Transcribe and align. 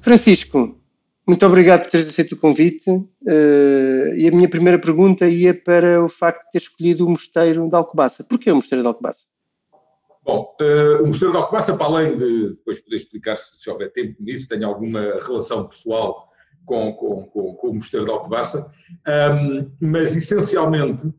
Francisco, 0.00 0.78
muito 1.28 1.44
obrigado 1.44 1.82
por 1.82 1.90
teres 1.90 2.08
aceito 2.08 2.32
o 2.32 2.38
convite. 2.38 2.90
Uh, 2.90 4.14
e 4.16 4.26
a 4.26 4.34
minha 4.34 4.48
primeira 4.48 4.78
pergunta 4.78 5.28
ia 5.28 5.52
para 5.52 6.02
o 6.02 6.08
facto 6.08 6.46
de 6.46 6.52
ter 6.52 6.58
escolhido 6.58 7.06
o 7.06 7.10
Mosteiro 7.10 7.68
de 7.68 7.76
Alcobaça. 7.76 8.24
Porquê 8.24 8.50
o 8.50 8.56
Mosteiro 8.56 8.82
de 8.82 8.88
Alcobaça? 8.88 9.26
Bom, 10.24 10.56
uh, 10.58 11.02
o 11.02 11.06
Mosteiro 11.06 11.32
de 11.32 11.38
Alcobaça, 11.38 11.76
para 11.76 11.86
além 11.86 12.16
de 12.16 12.48
depois 12.50 12.78
poder 12.80 12.96
explicar 12.96 13.36
se, 13.36 13.60
se 13.60 13.68
houver 13.68 13.92
tempo 13.92 14.16
nisso, 14.22 14.48
tem 14.48 14.64
alguma 14.64 15.00
relação 15.20 15.68
pessoal 15.68 16.28
com, 16.64 16.94
com, 16.94 17.24
com, 17.24 17.54
com 17.54 17.68
o 17.68 17.74
Mosteiro 17.74 18.06
de 18.06 18.12
Alcobaça, 18.12 18.70
um, 19.06 19.70
mas 19.80 20.16
essencialmente 20.16 21.12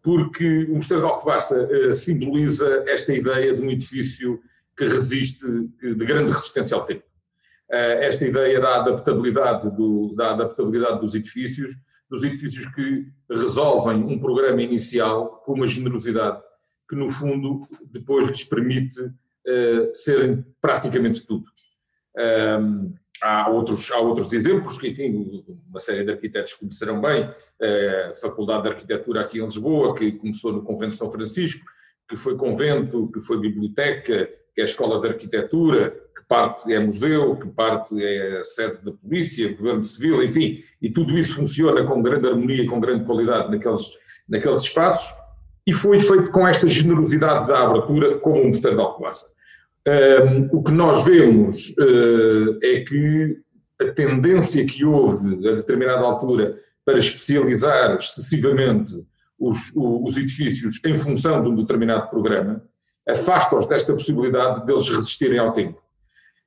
porque 0.00 0.64
o 0.70 0.76
Mosteiro 0.76 1.02
de 1.02 1.08
Alcobaça 1.08 1.60
uh, 1.60 1.92
simboliza 1.92 2.84
esta 2.86 3.12
ideia 3.12 3.52
de 3.52 3.60
um 3.60 3.68
edifício 3.68 4.40
que 4.76 4.84
resiste, 4.84 5.44
de 5.80 6.04
grande 6.04 6.30
resistência 6.30 6.76
ao 6.76 6.84
tempo. 6.84 7.02
Uh, 7.70 7.98
esta 8.00 8.24
ideia 8.24 8.60
da 8.60 8.76
adaptabilidade, 8.76 9.74
do, 9.76 10.14
da 10.14 10.32
adaptabilidade 10.32 11.00
dos 11.00 11.14
edifícios, 11.14 11.74
dos 12.08 12.22
edifícios 12.22 12.66
que 12.72 13.06
resolvem 13.28 14.04
um 14.04 14.18
programa 14.20 14.62
inicial 14.62 15.42
com 15.44 15.54
uma 15.54 15.66
generosidade 15.66 16.40
que, 16.88 16.94
no 16.94 17.10
fundo, 17.10 17.60
depois 17.90 18.28
lhes 18.28 18.44
permite 18.44 19.00
uh, 19.00 19.94
serem 19.94 20.44
praticamente 20.60 21.26
tudo. 21.26 21.46
Um, 22.16 22.94
há, 23.20 23.50
outros, 23.50 23.90
há 23.90 23.98
outros 23.98 24.32
exemplos 24.32 24.78
que, 24.78 24.88
enfim, 24.88 25.44
uma 25.68 25.80
série 25.80 26.04
de 26.04 26.12
arquitetos 26.12 26.54
conhecerão 26.54 27.00
bem, 27.00 27.28
a 28.10 28.14
Faculdade 28.14 28.62
de 28.62 28.68
Arquitetura 28.68 29.22
aqui 29.22 29.38
em 29.38 29.44
Lisboa, 29.44 29.94
que 29.94 30.12
começou 30.12 30.52
no 30.52 30.62
Convento 30.62 30.92
de 30.92 30.98
São 30.98 31.10
Francisco, 31.10 31.64
que 32.08 32.16
foi 32.16 32.36
convento, 32.36 33.10
que 33.12 33.20
foi 33.20 33.40
biblioteca, 33.40 34.26
que 34.54 34.60
é 34.60 34.62
a 34.62 34.66
Escola 34.66 35.00
de 35.00 35.08
Arquitetura, 35.08 36.05
parte 36.28 36.72
é 36.72 36.78
museu, 36.78 37.36
que 37.36 37.48
parte 37.48 37.94
é 38.02 38.42
sede 38.44 38.84
da 38.84 38.92
polícia, 38.92 39.54
governo 39.54 39.84
civil, 39.84 40.22
enfim, 40.22 40.58
e 40.82 40.90
tudo 40.90 41.16
isso 41.16 41.36
funciona 41.36 41.84
com 41.84 42.02
grande 42.02 42.26
harmonia 42.26 42.66
com 42.66 42.80
grande 42.80 43.04
qualidade 43.04 43.50
naqueles, 43.50 43.90
naqueles 44.28 44.62
espaços, 44.62 45.14
e 45.66 45.72
foi 45.72 45.98
feito 45.98 46.30
com 46.30 46.46
esta 46.46 46.68
generosidade 46.68 47.48
da 47.48 47.64
abertura, 47.64 48.18
como 48.18 48.40
o 48.40 48.48
Mosteiro 48.48 48.76
de 48.76 48.82
Alcobaça. 48.82 49.30
Um, 49.86 50.48
o 50.58 50.62
que 50.62 50.72
nós 50.72 51.04
vemos 51.04 51.70
uh, 51.78 52.58
é 52.62 52.80
que 52.80 53.38
a 53.80 53.92
tendência 53.92 54.64
que 54.66 54.84
houve 54.84 55.48
a 55.48 55.52
determinada 55.52 56.00
altura 56.00 56.58
para 56.84 56.98
especializar 56.98 57.96
excessivamente 57.98 59.04
os, 59.38 59.72
os 59.74 60.16
edifícios 60.16 60.80
em 60.84 60.96
função 60.96 61.42
de 61.42 61.48
um 61.48 61.54
determinado 61.54 62.08
programa, 62.08 62.62
afasta-os 63.08 63.66
desta 63.66 63.92
possibilidade 63.92 64.64
deles 64.66 64.88
resistirem 64.88 65.38
ao 65.38 65.52
tempo. 65.52 65.80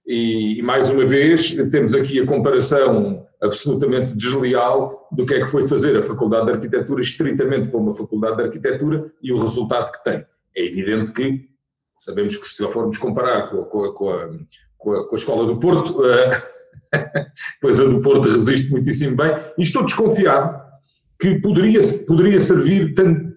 E, 0.09 0.57
e, 0.57 0.61
mais 0.63 0.89
uma 0.89 1.05
vez, 1.05 1.51
temos 1.69 1.93
aqui 1.93 2.19
a 2.19 2.25
comparação 2.25 3.27
absolutamente 3.39 4.17
desleal 4.17 5.07
do 5.11 5.23
que 5.23 5.35
é 5.35 5.39
que 5.39 5.45
foi 5.45 5.67
fazer 5.67 5.95
a 5.95 6.01
Faculdade 6.01 6.47
de 6.47 6.53
Arquitetura 6.53 6.99
estritamente 6.99 7.69
como 7.69 7.85
uma 7.85 7.93
Faculdade 7.93 8.37
de 8.37 8.41
Arquitetura 8.41 9.11
e 9.21 9.31
o 9.31 9.37
resultado 9.37 9.91
que 9.91 10.03
tem. 10.03 10.25
É 10.57 10.65
evidente 10.65 11.11
que 11.11 11.47
sabemos 11.95 12.35
que 12.37 12.47
se 12.47 12.67
formos 12.71 12.97
comparar 12.97 13.51
com, 13.51 13.63
com, 13.65 13.91
com, 13.93 14.09
a, 14.09 14.29
com 14.79 14.93
a, 14.93 15.07
a, 15.11 15.15
Escola 15.15 15.45
do 15.45 15.59
Porto, 15.59 15.99
pois 17.61 17.79
a 17.79 17.83
do 17.83 18.01
Porto 18.01 18.29
resiste 18.29 18.71
muitíssimo 18.71 19.15
bem, 19.15 19.31
e 19.59 19.61
estou 19.61 19.85
desconfiado 19.85 20.59
que 21.21 21.39
poderia, 21.39 21.81
poderia 22.07 22.39
servir 22.39 22.95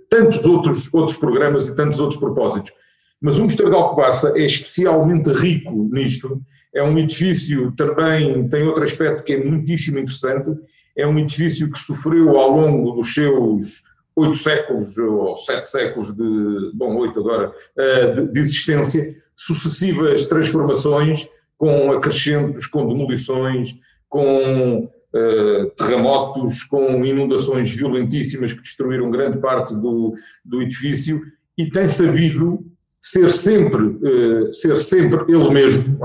tantos 0.09 0.47
outros, 0.47 0.89
outros 0.95 1.19
programas 1.19 1.69
e 1.69 1.77
tantos 1.77 2.01
outros 2.01 2.19
propósitos. 2.19 2.73
Mas 3.21 3.37
o 3.37 3.45
Mosteiro 3.45 3.71
de 3.71 3.77
Alcobaça 3.77 4.33
é 4.37 4.45
especialmente 4.45 5.31
rico 5.31 5.91
nisto, 5.93 6.41
é 6.75 6.83
um 6.83 6.99
edifício 6.99 7.73
também, 7.73 8.49
tem 8.49 8.63
outro 8.63 8.83
aspecto 8.83 9.25
que 9.25 9.33
é 9.33 9.45
muitíssimo 9.45 9.99
interessante, 9.99 10.51
é 10.97 11.07
um 11.07 11.19
edifício 11.19 11.71
que 11.71 11.79
sofreu 11.79 12.39
ao 12.39 12.51
longo 12.51 12.93
dos 12.93 13.13
seus 13.13 13.83
oito 14.15 14.37
séculos, 14.37 14.97
ou 14.99 15.35
sete 15.37 15.69
séculos 15.69 16.15
de, 16.15 16.71
bom, 16.75 16.97
oito 16.97 17.21
agora, 17.21 17.53
eh, 17.77 18.13
de, 18.13 18.41
existência, 18.41 19.17
sucessivas 19.35 20.27
transformações 20.27 21.29
com 21.57 21.93
acrescentos, 21.93 22.67
com 22.67 22.87
demolições, 22.87 23.75
com 24.09 24.85
uh, 24.85 25.71
terremotos, 25.77 26.65
com 26.65 27.05
inundações 27.05 27.71
violentíssimas 27.71 28.53
que 28.53 28.61
destruíram 28.61 29.11
grande 29.11 29.39
parte 29.39 29.75
do, 29.75 30.15
do 30.45 30.61
edifício 30.61 31.23
e 31.57 31.71
tem 31.71 31.89
sabido 31.89 32.67
ser 33.01 33.31
sempre, 33.31 33.83
uh, 33.83 34.53
ser 34.53 34.77
sempre 34.77 35.33
ele 35.33 35.51
mesmo. 35.51 35.99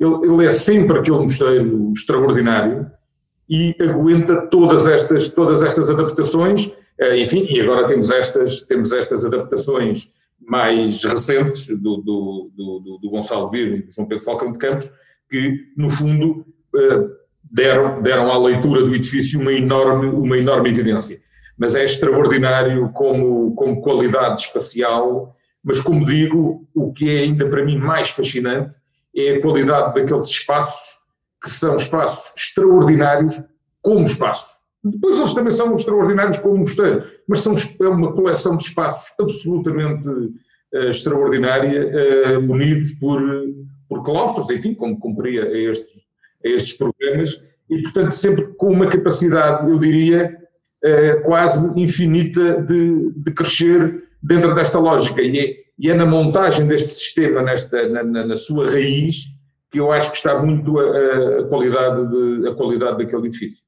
Ele, 0.00 0.26
ele, 0.26 0.46
é 0.46 0.52
sempre 0.52 0.98
aquele 0.98 1.18
mosteiro 1.18 1.92
extraordinário 1.92 2.90
e 3.48 3.74
aguenta 3.80 4.46
todas 4.48 4.86
estas, 4.86 5.30
todas 5.30 5.62
estas 5.62 5.90
adaptações. 5.90 6.66
Uh, 7.00 7.14
enfim, 7.16 7.46
e 7.48 7.60
agora 7.60 7.86
temos 7.86 8.10
estas, 8.10 8.62
temos 8.62 8.92
estas 8.92 9.24
adaptações 9.24 10.10
mais 10.40 11.02
recentes 11.04 11.68
do, 11.68 11.96
do, 11.98 12.50
do, 12.54 12.98
do 13.00 13.10
Gonçalo 13.10 13.48
Biro 13.48 13.76
e 13.76 13.82
do 13.82 13.92
João 13.92 14.06
Pedro 14.06 14.24
Falcão 14.24 14.52
de 14.52 14.58
Campos, 14.58 14.92
que, 15.30 15.68
no 15.76 15.88
fundo, 15.88 16.44
uh, 16.74 17.10
deram, 17.50 18.02
deram 18.02 18.30
à 18.30 18.38
leitura 18.38 18.82
do 18.82 18.94
edifício 18.94 19.40
uma 19.40 19.52
enorme, 19.52 20.06
uma 20.06 20.36
enorme 20.36 20.70
evidência. 20.70 21.20
Mas 21.56 21.76
é 21.76 21.84
extraordinário 21.84 22.90
como, 22.92 23.54
como 23.54 23.80
qualidade 23.80 24.40
espacial 24.40 25.34
mas, 25.64 25.80
como 25.80 26.04
digo, 26.04 26.68
o 26.74 26.92
que 26.92 27.08
é 27.08 27.20
ainda 27.20 27.48
para 27.48 27.64
mim 27.64 27.78
mais 27.78 28.10
fascinante 28.10 28.76
é 29.16 29.36
a 29.36 29.40
qualidade 29.40 29.94
daqueles 29.94 30.28
espaços, 30.28 30.98
que 31.42 31.50
são 31.50 31.76
espaços 31.76 32.30
extraordinários 32.36 33.42
como 33.82 34.04
espaços. 34.04 34.64
Depois 34.82 35.18
eles 35.18 35.32
também 35.32 35.50
são 35.50 35.74
extraordinários 35.74 36.36
como 36.38 36.58
mosteiro, 36.58 37.04
mas 37.26 37.40
são 37.40 37.54
é 37.54 37.88
uma 37.88 38.12
coleção 38.12 38.56
de 38.56 38.64
espaços 38.64 39.12
absolutamente 39.18 40.08
uh, 40.08 40.90
extraordinária, 40.90 42.38
uh, 42.38 42.52
unidos 42.52 42.92
por, 42.92 43.20
por 43.88 44.02
claustros, 44.02 44.50
enfim, 44.50 44.74
como 44.74 44.98
cumpria 44.98 45.44
a 45.44 45.58
estes, 45.58 46.02
a 46.44 46.48
estes 46.48 46.76
programas, 46.76 47.42
e 47.70 47.82
portanto 47.82 48.12
sempre 48.12 48.48
com 48.58 48.72
uma 48.72 48.88
capacidade, 48.88 49.70
eu 49.70 49.78
diria, 49.78 50.36
uh, 50.84 51.22
quase 51.24 51.80
infinita 51.80 52.60
de, 52.60 53.10
de 53.16 53.32
crescer 53.32 54.04
dentro 54.22 54.54
desta 54.54 54.78
lógica. 54.78 55.22
E 55.22 55.38
é, 55.38 55.63
e 55.78 55.90
é 55.90 55.94
na 55.94 56.06
montagem 56.06 56.66
deste 56.66 56.94
sistema, 56.94 57.42
nesta, 57.42 57.88
na, 57.88 58.02
na, 58.02 58.26
na, 58.26 58.36
sua 58.36 58.70
raiz, 58.70 59.24
que 59.70 59.80
eu 59.80 59.90
acho 59.90 60.10
que 60.10 60.16
está 60.16 60.40
muito 60.40 60.78
a, 60.78 61.40
a 61.40 61.44
qualidade, 61.48 62.08
de, 62.08 62.48
a 62.48 62.54
qualidade 62.54 62.98
daquele 62.98 63.26
edifício. 63.26 63.62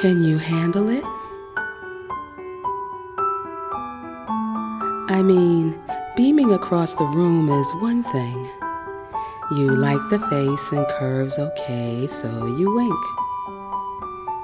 Can 0.00 0.22
you 0.22 0.38
handle 0.38 0.88
it? 0.90 1.02
I 5.10 5.22
mean, 5.24 5.76
beaming 6.16 6.52
across 6.52 6.94
the 6.94 7.04
room 7.04 7.50
is 7.50 7.72
one 7.80 8.04
thing. 8.04 8.48
You 9.50 9.74
like 9.74 9.98
the 10.08 10.20
face 10.20 10.70
and 10.70 10.86
curves 10.86 11.40
okay, 11.40 12.06
so 12.06 12.28
you 12.46 12.72
wink. 12.72 13.04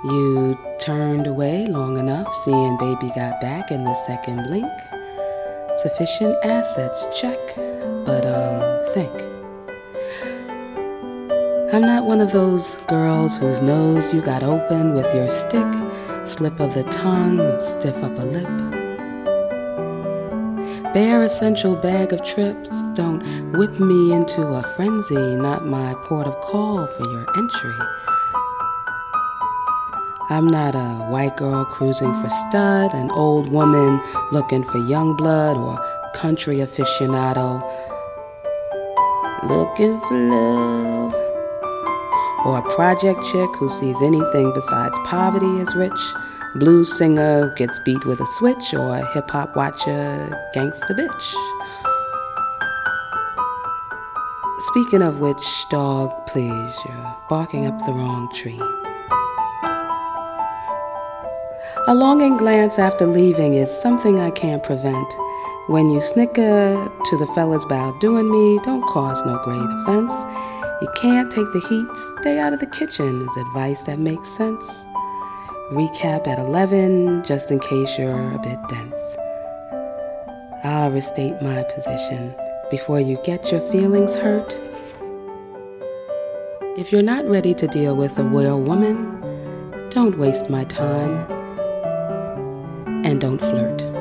You 0.04 0.58
turned 0.80 1.28
away 1.28 1.66
long 1.66 1.98
enough, 1.98 2.34
seeing 2.34 2.76
baby 2.78 3.12
got 3.14 3.40
back 3.40 3.70
in 3.70 3.84
the 3.84 3.94
second 3.94 4.42
blink. 4.48 4.72
Sufficient 5.82 6.34
assets, 6.44 7.06
check, 7.16 7.38
but 8.04 8.26
um, 8.26 8.92
think. 8.92 9.33
I'm 11.74 11.82
not 11.82 12.04
one 12.04 12.20
of 12.20 12.30
those 12.30 12.76
girls 12.86 13.36
whose 13.36 13.60
nose 13.60 14.14
you 14.14 14.20
got 14.20 14.44
open 14.44 14.94
with 14.94 15.12
your 15.12 15.28
stick 15.28 15.66
slip 16.24 16.60
of 16.60 16.72
the 16.72 16.84
tongue, 16.84 17.40
stiff 17.58 18.00
upper 18.00 18.24
lip. 18.24 18.46
Bare 20.94 21.24
essential 21.24 21.74
bag 21.74 22.12
of 22.12 22.22
trips, 22.22 22.84
don't 22.94 23.24
whip 23.58 23.80
me 23.80 24.12
into 24.12 24.42
a 24.42 24.62
frenzy, 24.76 25.16
not 25.16 25.66
my 25.66 25.94
port 26.04 26.28
of 26.28 26.40
call 26.42 26.86
for 26.86 27.02
your 27.10 27.26
entry. 27.36 27.78
I'm 30.30 30.46
not 30.46 30.76
a 30.76 31.10
white 31.10 31.36
girl 31.36 31.64
cruising 31.64 32.14
for 32.22 32.30
stud, 32.30 32.94
an 32.94 33.10
old 33.10 33.48
woman 33.48 34.00
looking 34.30 34.62
for 34.62 34.78
young 34.78 35.16
blood, 35.16 35.56
or 35.56 35.84
country 36.14 36.58
aficionado 36.58 37.60
looking 39.48 39.98
for 39.98 40.14
love. 40.14 41.23
Or 42.44 42.58
a 42.58 42.74
project 42.74 43.24
chick 43.24 43.50
who 43.56 43.68
sees 43.68 44.02
anything 44.02 44.52
besides 44.52 44.98
poverty 45.04 45.60
as 45.60 45.74
rich, 45.74 46.14
blues 46.56 46.92
singer 46.96 47.54
gets 47.56 47.78
beat 47.80 48.04
with 48.04 48.20
a 48.20 48.26
switch, 48.26 48.74
or 48.74 48.96
a 48.96 49.12
hip 49.14 49.30
hop 49.30 49.56
watcher 49.56 50.38
gangsta 50.54 50.90
bitch. 50.90 51.34
Speaking 54.58 55.02
of 55.02 55.20
which, 55.20 55.68
dog, 55.70 56.26
please, 56.26 56.74
you're 56.86 57.16
barking 57.28 57.66
up 57.66 57.78
the 57.86 57.92
wrong 57.92 58.30
tree. 58.34 58.60
A 61.86 61.94
longing 61.94 62.36
glance 62.36 62.78
after 62.78 63.06
leaving 63.06 63.54
is 63.54 63.70
something 63.70 64.20
I 64.20 64.30
can't 64.30 64.62
prevent. 64.62 65.12
When 65.66 65.90
you 65.90 66.00
snicker 66.00 66.90
to 67.04 67.16
the 67.16 67.26
fellas 67.34 67.64
about 67.64 68.00
doing 68.00 68.30
me, 68.30 68.58
don't 68.62 68.82
cause 68.86 69.22
no 69.24 69.38
great 69.44 69.68
offense. 69.80 70.14
You 70.80 70.88
can't 70.96 71.30
take 71.30 71.50
the 71.52 71.60
heat, 71.60 71.96
stay 72.20 72.38
out 72.40 72.52
of 72.52 72.58
the 72.58 72.66
kitchen 72.66 73.22
is 73.22 73.36
advice 73.36 73.84
that 73.84 74.00
makes 74.00 74.28
sense. 74.28 74.84
Recap 75.70 76.26
at 76.26 76.38
11, 76.38 77.22
just 77.22 77.50
in 77.52 77.60
case 77.60 77.96
you're 77.96 78.34
a 78.34 78.38
bit 78.38 78.58
dense. 78.68 79.16
I'll 80.64 80.90
restate 80.90 81.40
my 81.40 81.62
position 81.74 82.34
before 82.70 82.98
you 82.98 83.18
get 83.22 83.52
your 83.52 83.60
feelings 83.70 84.16
hurt. 84.16 84.52
If 86.76 86.90
you're 86.90 87.02
not 87.02 87.24
ready 87.24 87.54
to 87.54 87.68
deal 87.68 87.94
with 87.94 88.18
a 88.18 88.24
royal 88.24 88.60
woman, 88.60 89.20
don't 89.90 90.18
waste 90.18 90.50
my 90.50 90.64
time 90.64 91.30
and 93.04 93.20
don't 93.20 93.38
flirt. 93.38 93.93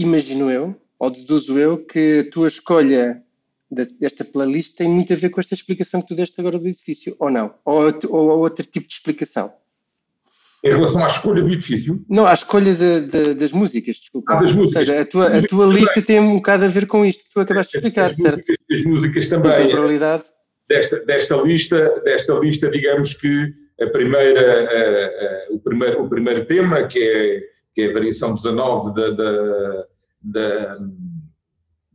Imagino 0.00 0.50
eu, 0.50 0.74
ou 0.98 1.10
deduzo 1.10 1.58
eu, 1.58 1.78
que 1.78 2.20
a 2.20 2.30
tua 2.30 2.48
escolha 2.48 3.22
desta 4.00 4.24
playlist 4.24 4.74
tem 4.74 4.88
muito 4.88 5.12
a 5.12 5.16
ver 5.16 5.28
com 5.28 5.40
esta 5.40 5.54
explicação 5.54 6.00
que 6.00 6.08
tu 6.08 6.14
deste 6.14 6.40
agora 6.40 6.58
do 6.58 6.66
edifício, 6.66 7.14
ou 7.18 7.30
não? 7.30 7.54
Ou, 7.64 7.92
ou, 8.08 8.30
ou 8.30 8.38
outro 8.38 8.64
tipo 8.66 8.88
de 8.88 8.94
explicação? 8.94 9.52
Em 10.64 10.70
relação 10.70 11.04
à 11.04 11.06
escolha 11.06 11.42
do 11.42 11.48
edifício? 11.48 12.04
Não, 12.08 12.26
à 12.26 12.34
escolha 12.34 12.74
de, 12.74 13.00
de, 13.06 13.34
das 13.34 13.52
músicas, 13.52 13.96
desculpa. 13.96 14.34
Ah, 14.34 14.40
das 14.40 14.52
músicas. 14.52 14.76
Ou 14.76 14.84
seja, 14.86 15.00
a 15.00 15.04
tua, 15.04 15.38
a 15.38 15.42
tua 15.42 15.66
lista 15.66 16.02
tem 16.02 16.20
um 16.20 16.36
bocado 16.36 16.64
a 16.64 16.68
ver 16.68 16.86
com 16.86 17.04
isto 17.04 17.24
que 17.24 17.30
tu 17.32 17.40
acabaste 17.40 17.72
de 17.72 17.78
explicar, 17.78 18.10
as 18.10 18.16
certo? 18.16 18.38
Músicas, 18.38 18.56
as 18.70 18.82
músicas 18.84 19.28
também. 19.28 19.52
A 19.52 19.68
probabilidade. 19.68 20.24
Desta, 20.68 21.04
desta, 21.04 21.36
lista, 21.36 22.00
desta 22.04 22.34
lista, 22.34 22.70
digamos 22.70 23.14
que 23.14 23.52
a 23.80 23.86
primeira, 23.86 24.40
a, 24.40 25.24
a, 25.24 25.54
o, 25.54 25.60
primeiro, 25.60 26.02
o 26.02 26.08
primeiro 26.08 26.44
tema, 26.44 26.86
que 26.86 26.98
é, 26.98 27.42
que 27.74 27.82
é 27.82 27.90
a 27.90 27.92
variação 27.92 28.34
19 28.34 28.94
da, 28.94 29.10
da, 29.10 29.84
da, 30.22 30.78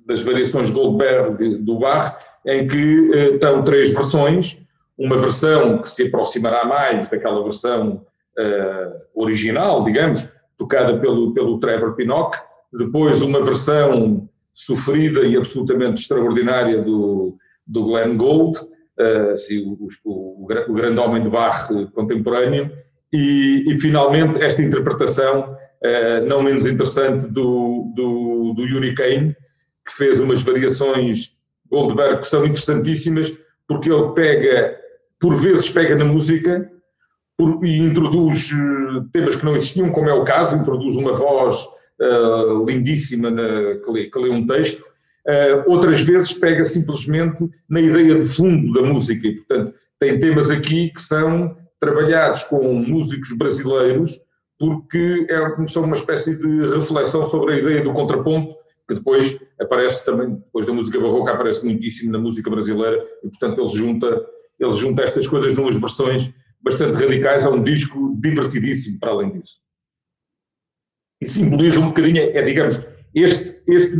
das 0.05 0.21
variações 0.21 0.69
Goldberg 0.69 1.57
do 1.57 1.79
Bach, 1.79 2.17
em 2.45 2.67
que 2.67 3.11
eh, 3.13 3.29
estão 3.33 3.63
três 3.63 3.93
versões, 3.93 4.61
uma 4.97 5.17
versão 5.17 5.81
que 5.81 5.89
se 5.89 6.03
aproximará 6.03 6.65
mais 6.65 7.09
daquela 7.09 7.43
versão 7.43 8.05
uh, 8.37 9.21
original, 9.21 9.83
digamos, 9.83 10.29
tocada 10.57 10.97
pelo, 10.99 11.33
pelo 11.33 11.59
Trevor 11.59 11.95
Pinnock, 11.95 12.37
depois 12.71 13.21
uma 13.21 13.41
versão 13.41 14.29
sofrida 14.53 15.25
e 15.25 15.35
absolutamente 15.35 16.01
extraordinária 16.01 16.81
do, 16.81 17.35
do 17.67 17.83
Glenn 17.83 18.15
Gould, 18.15 18.57
uh, 18.57 19.31
assim, 19.31 19.65
o, 19.65 19.87
o, 20.05 20.47
o, 20.69 20.73
grande 20.73 20.99
homem 20.99 21.21
de 21.21 21.29
Bach 21.29 21.67
contemporâneo, 21.93 22.71
e, 23.11 23.65
e 23.67 23.79
finalmente 23.79 24.41
esta 24.41 24.61
interpretação 24.61 25.57
não 26.27 26.41
menos 26.41 26.65
interessante 26.65 27.27
do, 27.27 27.91
do, 27.95 28.53
do 28.55 28.63
Yuri 28.63 28.93
Kane, 28.93 29.35
que 29.85 29.93
fez 29.93 30.19
umas 30.19 30.41
variações 30.41 31.35
Goldberg 31.69 32.19
que 32.19 32.27
são 32.27 32.45
interessantíssimas, 32.45 33.35
porque 33.67 33.91
ele 33.91 34.13
pega, 34.13 34.77
por 35.19 35.35
vezes 35.35 35.69
pega 35.69 35.95
na 35.95 36.05
música 36.05 36.69
por, 37.37 37.65
e 37.65 37.79
introduz 37.79 38.49
temas 39.11 39.35
que 39.35 39.45
não 39.45 39.55
existiam, 39.55 39.91
como 39.91 40.09
é 40.09 40.13
o 40.13 40.23
caso, 40.23 40.57
introduz 40.57 40.95
uma 40.95 41.13
voz 41.13 41.67
uh, 41.99 42.65
lindíssima 42.65 43.29
na, 43.29 43.75
que, 43.83 43.91
lê, 43.91 44.05
que, 44.05 44.19
lê, 44.19 44.29
um 44.29 44.45
texto, 44.45 44.81
uh, 44.81 45.69
outras 45.69 46.01
vezes 46.01 46.33
pega 46.33 46.63
simplesmente 46.63 47.49
na 47.67 47.81
ideia 47.81 48.19
de 48.19 48.25
fundo 48.25 48.73
da 48.73 48.87
música 48.87 49.27
e, 49.27 49.35
portanto, 49.35 49.73
tem 49.99 50.19
temas 50.19 50.49
aqui 50.49 50.91
que 50.91 51.01
são 51.01 51.57
trabalhados 51.79 52.43
com 52.43 52.73
músicos 52.73 53.35
brasileiros 53.37 54.19
porque 54.59 55.27
é, 55.29 55.39
uma 55.79 55.95
espécie 55.95 56.35
de 56.35 56.75
reflexão 56.75 57.25
sobre 57.25 57.53
a 57.53 57.59
ideia 57.59 57.83
do 57.83 57.93
contraponto 57.93 58.55
que 58.87 58.95
depois 58.95 59.37
aparece 59.59 60.05
também, 60.05 60.35
depois 60.35 60.65
da 60.65 60.73
música 60.73 60.99
barroca, 60.99 61.31
aparece 61.31 61.65
muitíssimo 61.65 62.11
na 62.11 62.19
música 62.19 62.49
brasileira 62.49 63.03
e, 63.23 63.29
portanto, 63.29 63.59
ele 63.59 63.69
junta, 63.69 64.25
ele 64.59 64.73
junta 64.73 65.03
estas 65.03 65.27
coisas 65.27 65.53
numas 65.55 65.75
versões 65.75 66.31
bastante 66.61 67.03
radicais 67.03 67.45
a 67.45 67.49
um 67.49 67.63
disco 67.63 68.15
divertidíssimo, 68.19 68.99
para 68.99 69.11
além 69.11 69.31
disso. 69.31 69.59
E 71.21 71.27
simboliza 71.27 71.79
um 71.79 71.87
bocadinho, 71.87 72.17
é, 72.19 72.41
digamos, 72.43 72.85
este, 73.13 73.61
este 73.67 73.95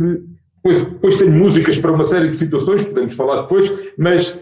depois, 0.66 0.84
depois 0.84 1.16
tem 1.16 1.30
músicas 1.30 1.78
para 1.78 1.92
uma 1.92 2.04
série 2.04 2.28
de 2.28 2.36
situações, 2.36 2.84
podemos 2.84 3.14
falar 3.14 3.42
depois, 3.42 3.72
mas 3.96 4.38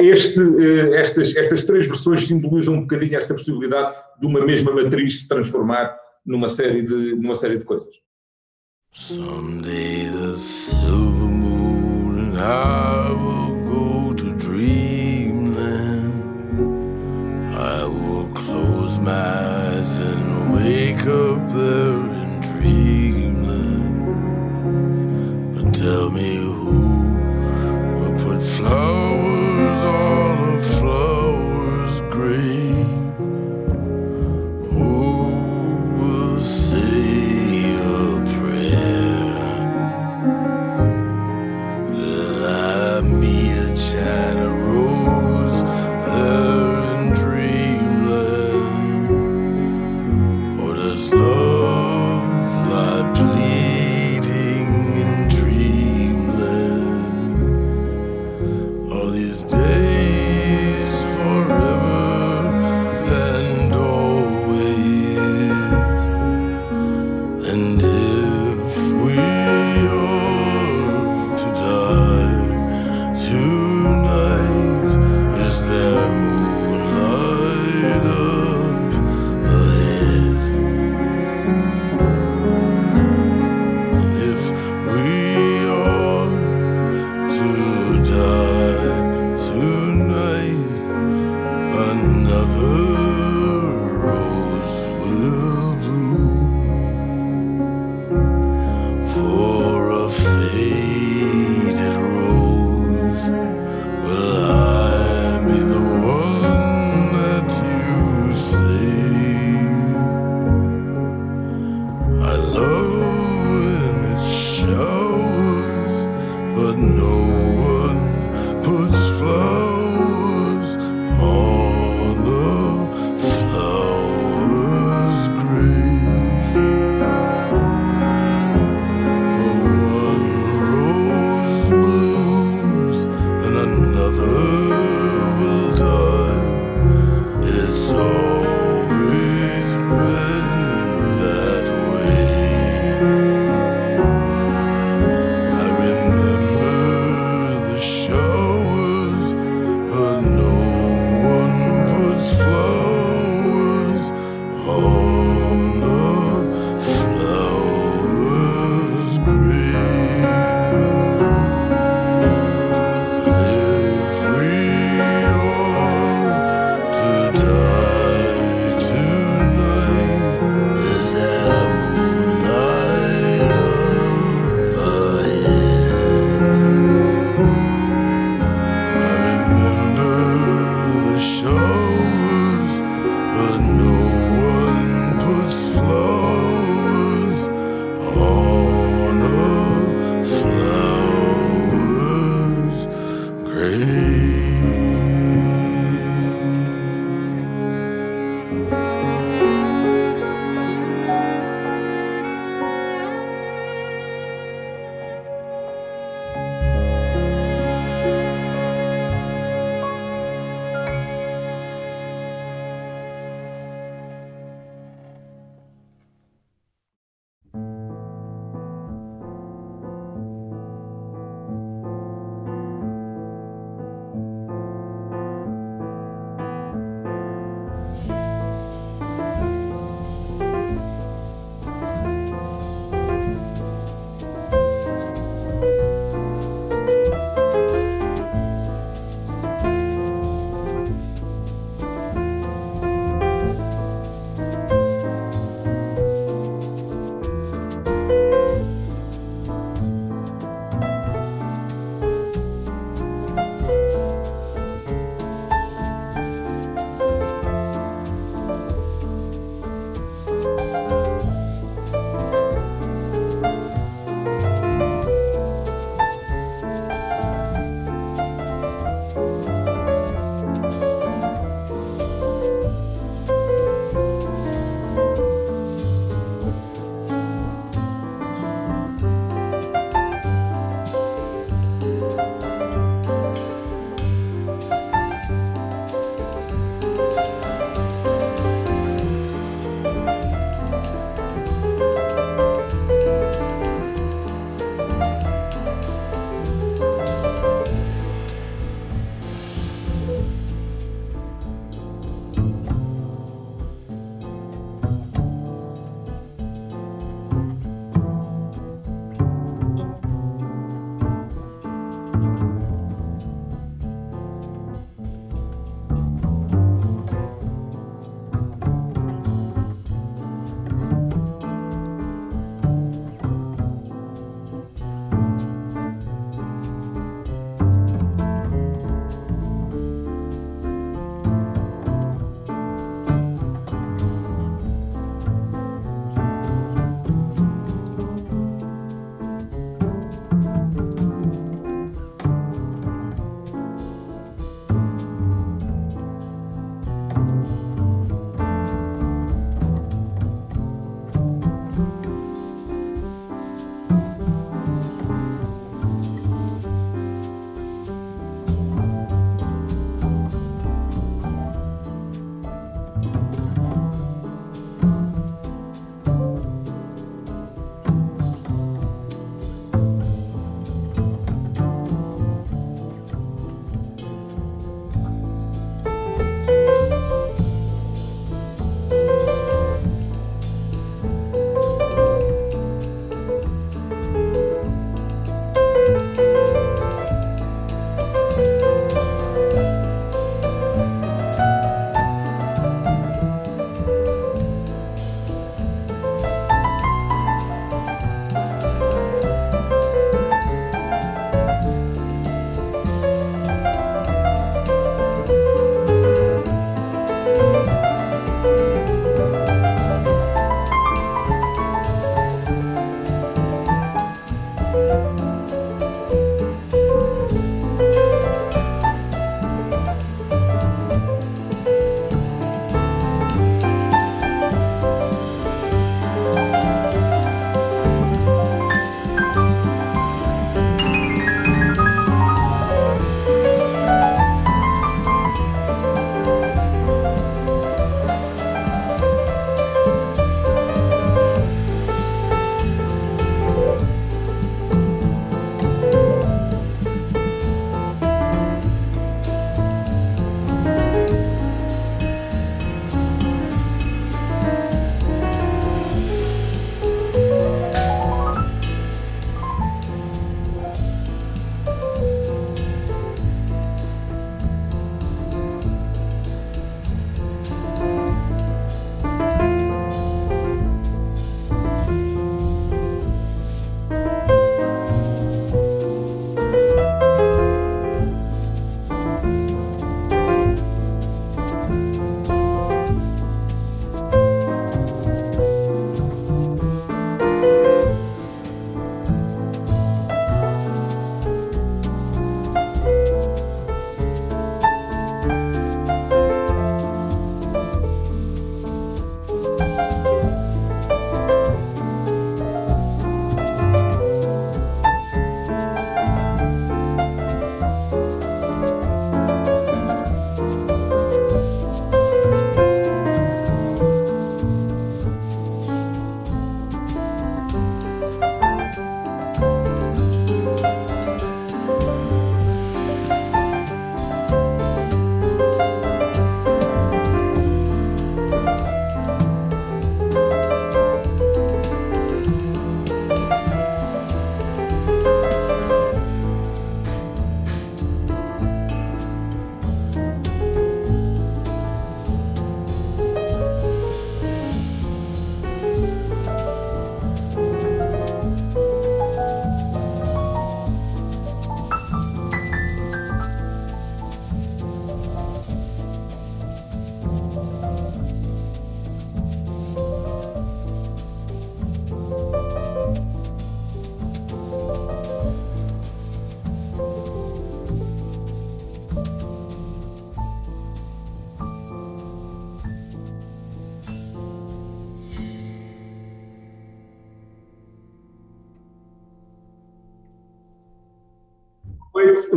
este, 0.00 0.40
uh, 0.40 0.94
estas, 0.94 1.36
estas 1.36 1.64
três 1.64 1.86
versões 1.86 2.26
simbolizam 2.26 2.74
um 2.74 2.80
bocadinho 2.82 3.16
esta 3.16 3.34
possibilidade 3.34 3.94
de 4.20 4.26
uma 4.26 4.44
mesma 4.44 4.72
matriz 4.72 5.20
se 5.20 5.28
transformar 5.28 5.96
numa 6.24 6.48
série 6.48 6.82
de, 6.82 7.14
numa 7.16 7.34
série 7.34 7.58
de 7.58 7.64
coisas. 7.64 7.94
Someday 8.92 10.10
the 10.10 10.36
silver 10.36 11.28
moon 11.28 12.18
and 12.18 12.38
I 12.38 13.10
will 13.12 13.64
go 13.64 14.12
to 14.14 14.32
dreamland. 14.34 16.24
I 17.56 17.84
will 17.84 18.28
close 18.34 18.98
my 18.98 19.12
eyes 19.12 19.98
and 19.98 20.54
wake 20.54 21.06
up 21.06 21.38
there 21.54 22.00
in 22.22 22.40
dreamland. 22.40 24.06
But 25.54 25.72
tell 25.72 26.10
me 26.10 26.36
who 26.36 27.14
will 27.96 28.14
put 28.24 28.42
flowers 28.42 28.99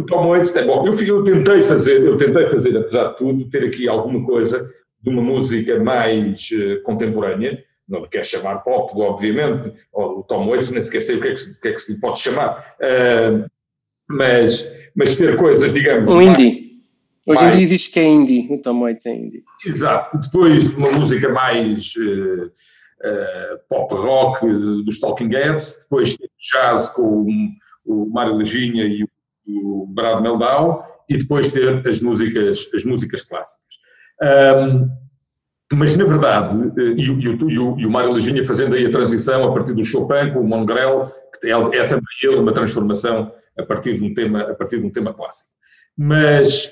Tom 0.05 0.29
Waits, 0.29 0.55
é 0.55 0.65
bom, 0.65 0.85
eu, 0.87 0.93
eu, 1.01 1.23
tentei 1.23 1.63
fazer, 1.63 2.01
eu 2.01 2.17
tentei 2.17 2.47
fazer, 2.47 2.77
apesar 2.77 3.09
de 3.09 3.17
tudo, 3.17 3.49
ter 3.49 3.65
aqui 3.65 3.87
alguma 3.87 4.25
coisa 4.25 4.69
de 5.01 5.09
uma 5.09 5.21
música 5.21 5.79
mais 5.83 6.49
uh, 6.51 6.81
contemporânea, 6.83 7.63
não 7.87 8.01
lhe 8.01 8.07
quer 8.07 8.25
chamar 8.25 8.59
pop, 8.59 8.93
obviamente, 9.01 9.71
o 9.91 10.23
Tom 10.23 10.47
Waits 10.47 10.71
nem 10.71 10.81
sequer 10.81 11.01
sei 11.01 11.17
o 11.17 11.21
que 11.21 11.27
é 11.27 11.33
que, 11.33 11.41
o 11.41 11.61
que, 11.61 11.67
é 11.67 11.73
que 11.73 11.81
se 11.81 11.93
lhe 11.93 11.99
pode 11.99 12.19
chamar, 12.19 12.75
uh, 12.79 13.45
mas, 14.07 14.67
mas 14.95 15.15
ter 15.15 15.35
coisas, 15.37 15.73
digamos... 15.73 16.09
Um 16.09 16.21
indie. 16.21 16.63
Hoje 17.25 17.41
mais... 17.41 17.55
em 17.55 17.57
dia 17.59 17.67
diz 17.67 17.87
que 17.87 17.99
é 17.99 18.05
indie, 18.05 18.47
o 18.51 18.57
Tom 18.61 18.81
Waits 18.81 19.05
é 19.05 19.15
indie. 19.15 19.43
Exato. 19.65 20.17
Depois 20.17 20.73
uma 20.73 20.91
música 20.91 21.29
mais 21.29 21.93
uh, 21.95 22.45
uh, 22.45 23.59
pop 23.69 23.93
rock 23.95 24.45
dos 24.83 24.99
Talking 24.99 25.29
Heads, 25.29 25.79
depois 25.83 26.17
jazz 26.51 26.89
com 26.89 27.01
o, 27.01 27.27
o 27.85 28.09
Mário 28.09 28.35
Leginha 28.35 28.85
e 28.85 29.03
o, 29.03 29.07
o 29.45 29.85
Brad 29.87 30.21
Meldau, 30.21 30.85
e 31.09 31.17
depois 31.17 31.51
ter 31.51 31.87
as 31.87 32.01
músicas, 32.01 32.69
as 32.73 32.83
músicas 32.83 33.21
clássicas. 33.21 33.73
Um, 34.21 34.89
mas, 35.71 35.97
na 35.97 36.05
verdade, 36.05 36.71
eh, 36.77 36.93
e, 36.97 37.01
e, 37.01 37.53
e, 37.53 37.59
o, 37.59 37.79
e 37.79 37.85
o 37.85 37.91
Mário 37.91 38.13
Leginha 38.13 38.45
fazendo 38.45 38.75
aí 38.75 38.85
a 38.85 38.91
transição 38.91 39.43
a 39.43 39.53
partir 39.53 39.73
do 39.73 39.83
Chopin 39.83 40.31
com 40.31 40.39
o 40.39 40.47
Mongrel, 40.47 41.11
que 41.41 41.47
é, 41.47 41.51
é 41.51 41.87
também 41.87 42.05
ele 42.21 42.35
uma 42.35 42.53
transformação 42.53 43.31
a 43.57 43.63
partir 43.63 43.97
de 43.97 44.03
um 44.03 44.13
tema, 44.13 44.41
a 44.41 44.53
partir 44.53 44.79
de 44.79 44.85
um 44.85 44.91
tema 44.91 45.13
clássico. 45.13 45.49
Mas 45.97 46.71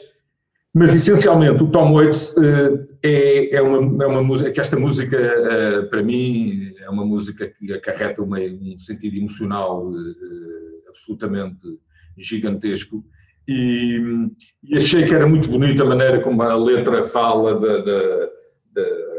mas 0.73 0.95
essencialmente 0.95 1.61
o 1.61 1.67
Tom 1.69 1.93
Waits 1.93 2.33
uh, 2.37 2.87
é, 3.03 3.55
é, 3.55 3.61
uma, 3.61 4.03
é 4.03 4.07
uma 4.07 4.23
música, 4.23 4.51
que 4.51 4.61
esta 4.61 4.79
música 4.79 5.17
uh, 5.17 5.89
para 5.89 6.01
mim 6.01 6.73
é 6.79 6.89
uma 6.89 7.05
música 7.05 7.45
que 7.47 7.73
acarreta 7.73 8.21
uma, 8.21 8.39
um 8.39 8.77
sentido 8.77 9.17
emocional 9.17 9.89
uh, 9.89 10.87
absolutamente 10.87 11.59
gigantesco. 12.21 13.03
E, 13.47 13.99
e, 14.63 14.77
achei 14.77 15.03
que 15.03 15.13
era 15.13 15.27
muito 15.27 15.49
bonita 15.49 15.83
a 15.83 15.87
maneira 15.87 16.21
como 16.21 16.41
a 16.43 16.55
letra 16.55 17.03
fala 17.03 17.59
da, 17.59 17.77
da, 17.79 18.29
da 18.73 19.11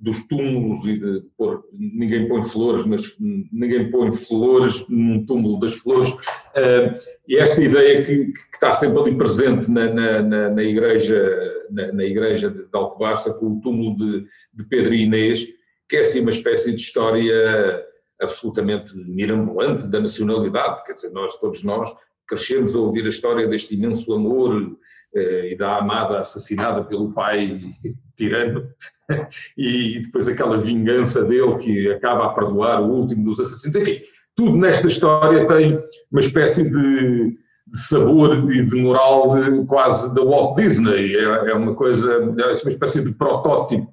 dos 0.00 0.26
túmulos 0.26 0.86
e 0.86 0.96
de 0.96 1.24
pôr, 1.36 1.64
ninguém 1.72 2.28
põe 2.28 2.42
flores, 2.42 2.86
mas 2.86 3.16
ninguém 3.18 3.90
põe 3.90 4.12
flores 4.12 4.84
num 4.88 5.26
túmulo 5.26 5.58
das 5.58 5.74
flores, 5.74 6.10
uh, 6.10 6.96
e 7.26 7.36
esta 7.36 7.62
ideia 7.62 8.04
que, 8.04 8.26
que, 8.26 8.38
está 8.54 8.72
sempre 8.72 9.00
ali 9.00 9.16
presente 9.16 9.68
na, 9.68 9.92
na, 9.92 10.22
na, 10.22 10.50
na 10.50 10.62
igreja, 10.62 11.66
na, 11.70 11.92
na, 11.92 12.04
igreja 12.04 12.48
de 12.48 12.68
Alcobaça, 12.72 13.34
com 13.34 13.46
o 13.46 13.60
túmulo 13.60 13.96
de, 13.96 14.26
de, 14.54 14.64
Pedro 14.64 14.94
e 14.94 15.02
Inês, 15.02 15.48
que 15.88 15.96
é 15.96 16.00
assim 16.00 16.20
uma 16.20 16.30
espécie 16.30 16.72
de 16.72 16.80
história 16.80 17.84
absolutamente 18.20 18.96
mirambulante 18.96 19.86
da 19.88 20.00
nacionalidade, 20.00 20.84
quer 20.84 20.92
dizer, 20.92 21.10
nós, 21.10 21.36
todos 21.38 21.64
nós, 21.64 21.90
crescemos 22.28 22.76
a 22.76 22.80
ouvir 22.80 23.04
a 23.04 23.08
história 23.08 23.48
deste 23.48 23.74
imenso 23.74 24.12
amor 24.12 24.54
uh, 24.54 25.44
e 25.44 25.56
da 25.56 25.78
amada 25.78 26.20
assassinada 26.20 26.84
pelo 26.84 27.12
pai 27.12 27.60
tirano, 28.16 28.68
e 29.56 30.00
depois 30.00 30.28
aquela 30.28 30.58
vingança 30.58 31.24
dele 31.24 31.56
que 31.56 31.90
acaba 31.90 32.26
a 32.26 32.34
perdoar 32.34 32.82
o 32.82 32.90
último 32.90 33.24
dos 33.24 33.40
assassinos. 33.40 33.76
Enfim, 33.76 34.00
tudo 34.38 34.56
nesta 34.56 34.86
história 34.86 35.46
tem 35.46 35.82
uma 36.12 36.20
espécie 36.20 36.62
de, 36.62 37.36
de 37.66 37.78
sabor 37.78 38.52
e 38.52 38.64
de 38.64 38.76
moral 38.76 39.34
quase 39.66 40.14
da 40.14 40.22
Walt 40.22 40.56
Disney. 40.56 41.16
É, 41.16 41.50
é, 41.50 41.54
uma 41.54 41.74
coisa, 41.74 42.12
é 42.12 42.18
uma 42.18 42.52
espécie 42.52 43.02
de 43.02 43.12
protótipo 43.12 43.90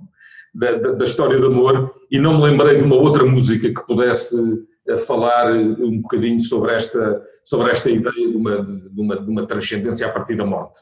da, 0.54 0.74
da, 0.74 0.92
da, 0.92 1.04
história 1.04 1.40
de 1.40 1.46
amor 1.46 1.94
e 2.12 2.20
não 2.20 2.38
me 2.38 2.44
lembrei 2.44 2.78
de 2.78 2.84
uma 2.84 2.96
outra 2.96 3.26
música 3.26 3.68
que 3.68 3.88
pudesse 3.88 4.38
eh, 4.88 4.98
falar 5.00 5.52
um 5.52 6.00
bocadinho 6.02 6.40
sobre 6.40 6.74
esta, 6.74 7.22
sobre 7.46 7.72
esta 7.72 7.92
ideia 7.92 8.28
de 8.28 8.36
uma, 8.36 8.64
de 8.64 9.02
uma, 9.02 9.22
de 9.22 9.30
uma 9.30 9.48
transcendência 9.48 10.08
a 10.08 10.12
partir 10.12 10.36
da 10.36 10.46
morte. 10.46 10.80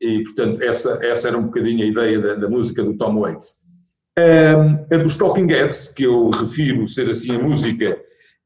E, 0.00 0.24
portanto, 0.24 0.60
essa, 0.60 0.98
essa 1.00 1.28
era 1.28 1.38
um 1.38 1.44
bocadinho 1.44 1.84
a 1.84 1.86
ideia 1.86 2.18
da, 2.18 2.34
da 2.34 2.48
música 2.48 2.82
do 2.82 2.96
Tom 2.96 3.20
Waits. 3.20 3.60
Um, 4.18 4.94
a 4.94 4.98
dos 4.98 5.16
Talking 5.16 5.46
Heads, 5.46 5.88
que 5.88 6.02
eu 6.02 6.30
refiro 6.30 6.86
ser 6.88 7.08
assim 7.08 7.36
a 7.36 7.38
música 7.38 7.96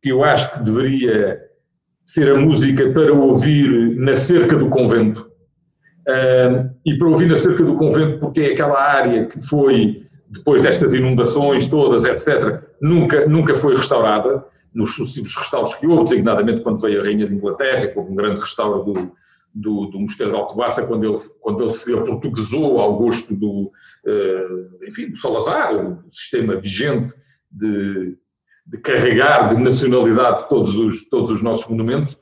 que 0.03 0.11
eu 0.11 0.23
acho 0.23 0.53
que 0.53 0.61
deveria 0.63 1.41
ser 2.05 2.31
a 2.31 2.39
música 2.39 2.91
para 2.93 3.13
ouvir 3.15 3.97
na 3.97 4.15
cerca 4.15 4.57
do 4.57 4.69
convento. 4.69 5.27
Um, 6.07 6.71
e 6.85 6.99
para 6.99 7.09
ouvir 7.09 7.27
na 7.27 7.35
cerca 7.35 7.65
do 7.65 7.77
convento 7.77 8.19
porque 8.19 8.43
é 8.43 8.53
aquela 8.53 8.79
área 8.79 9.25
que 9.25 9.41
foi, 9.41 10.07
depois 10.29 10.61
destas 10.61 10.93
inundações 10.93 11.67
todas, 11.67 12.05
etc., 12.05 12.63
nunca, 12.79 13.27
nunca 13.27 13.55
foi 13.55 13.75
restaurada, 13.75 14.45
nos 14.75 14.95
sucessivos 14.95 15.35
restauros 15.37 15.75
que 15.75 15.87
houve, 15.87 16.05
designadamente 16.05 16.63
quando 16.63 16.81
veio 16.81 17.01
a 17.01 17.05
Rainha 17.05 17.29
de 17.29 17.35
Inglaterra, 17.35 17.87
que 17.87 17.99
houve 17.99 18.11
um 18.11 18.17
grande 18.17 18.41
restauro 18.41 18.83
do, 18.83 19.13
do, 19.55 19.87
do 19.87 20.01
Mosteiro 20.01 20.33
de 20.33 20.39
Alcobaça, 20.39 20.85
quando 20.85 21.05
ele, 21.05 21.19
quando 21.41 21.63
ele 21.63 21.71
se 21.71 21.93
aportuguesou 21.95 22.81
ao 22.81 22.97
gosto 22.97 23.37
do, 23.37 23.71
uh, 24.05 24.85
enfim, 24.89 25.11
do 25.11 25.17
Salazar, 25.17 25.77
o 25.77 26.11
sistema 26.11 26.57
vigente 26.57 27.15
de, 27.51 28.17
de, 28.67 28.79
carregar 28.79 29.55
de 29.55 29.63
nacionalidade 29.63 30.49
todos 30.49 30.77
os, 30.77 31.09
todos 31.09 31.31
os 31.31 31.41
nossos 31.41 31.69
monumentos, 31.69 32.15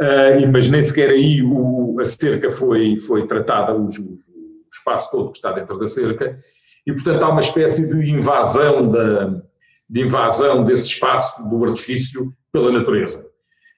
uh, 0.00 0.46
mas 0.52 0.70
nem 0.70 0.84
sequer 0.84 1.10
aí 1.10 1.42
o, 1.42 1.96
a 2.00 2.04
cerca 2.04 2.52
foi, 2.52 3.00
foi 3.00 3.26
tratada, 3.26 3.74
o, 3.74 3.88
o, 3.88 4.18
espaço 4.72 5.10
todo 5.10 5.32
que 5.32 5.38
está 5.38 5.50
dentro 5.50 5.76
da 5.78 5.88
cerca, 5.88 6.38
e 6.86 6.92
portanto 6.92 7.22
há 7.24 7.30
uma 7.30 7.40
espécie 7.40 7.88
de 7.88 8.10
invasão, 8.10 8.92
da, 8.92 9.42
de 9.88 10.02
invasão 10.02 10.64
desse 10.64 10.86
espaço 10.86 11.48
do 11.48 11.64
artifício 11.64 12.32
pela 12.52 12.72
natureza. 12.72 13.26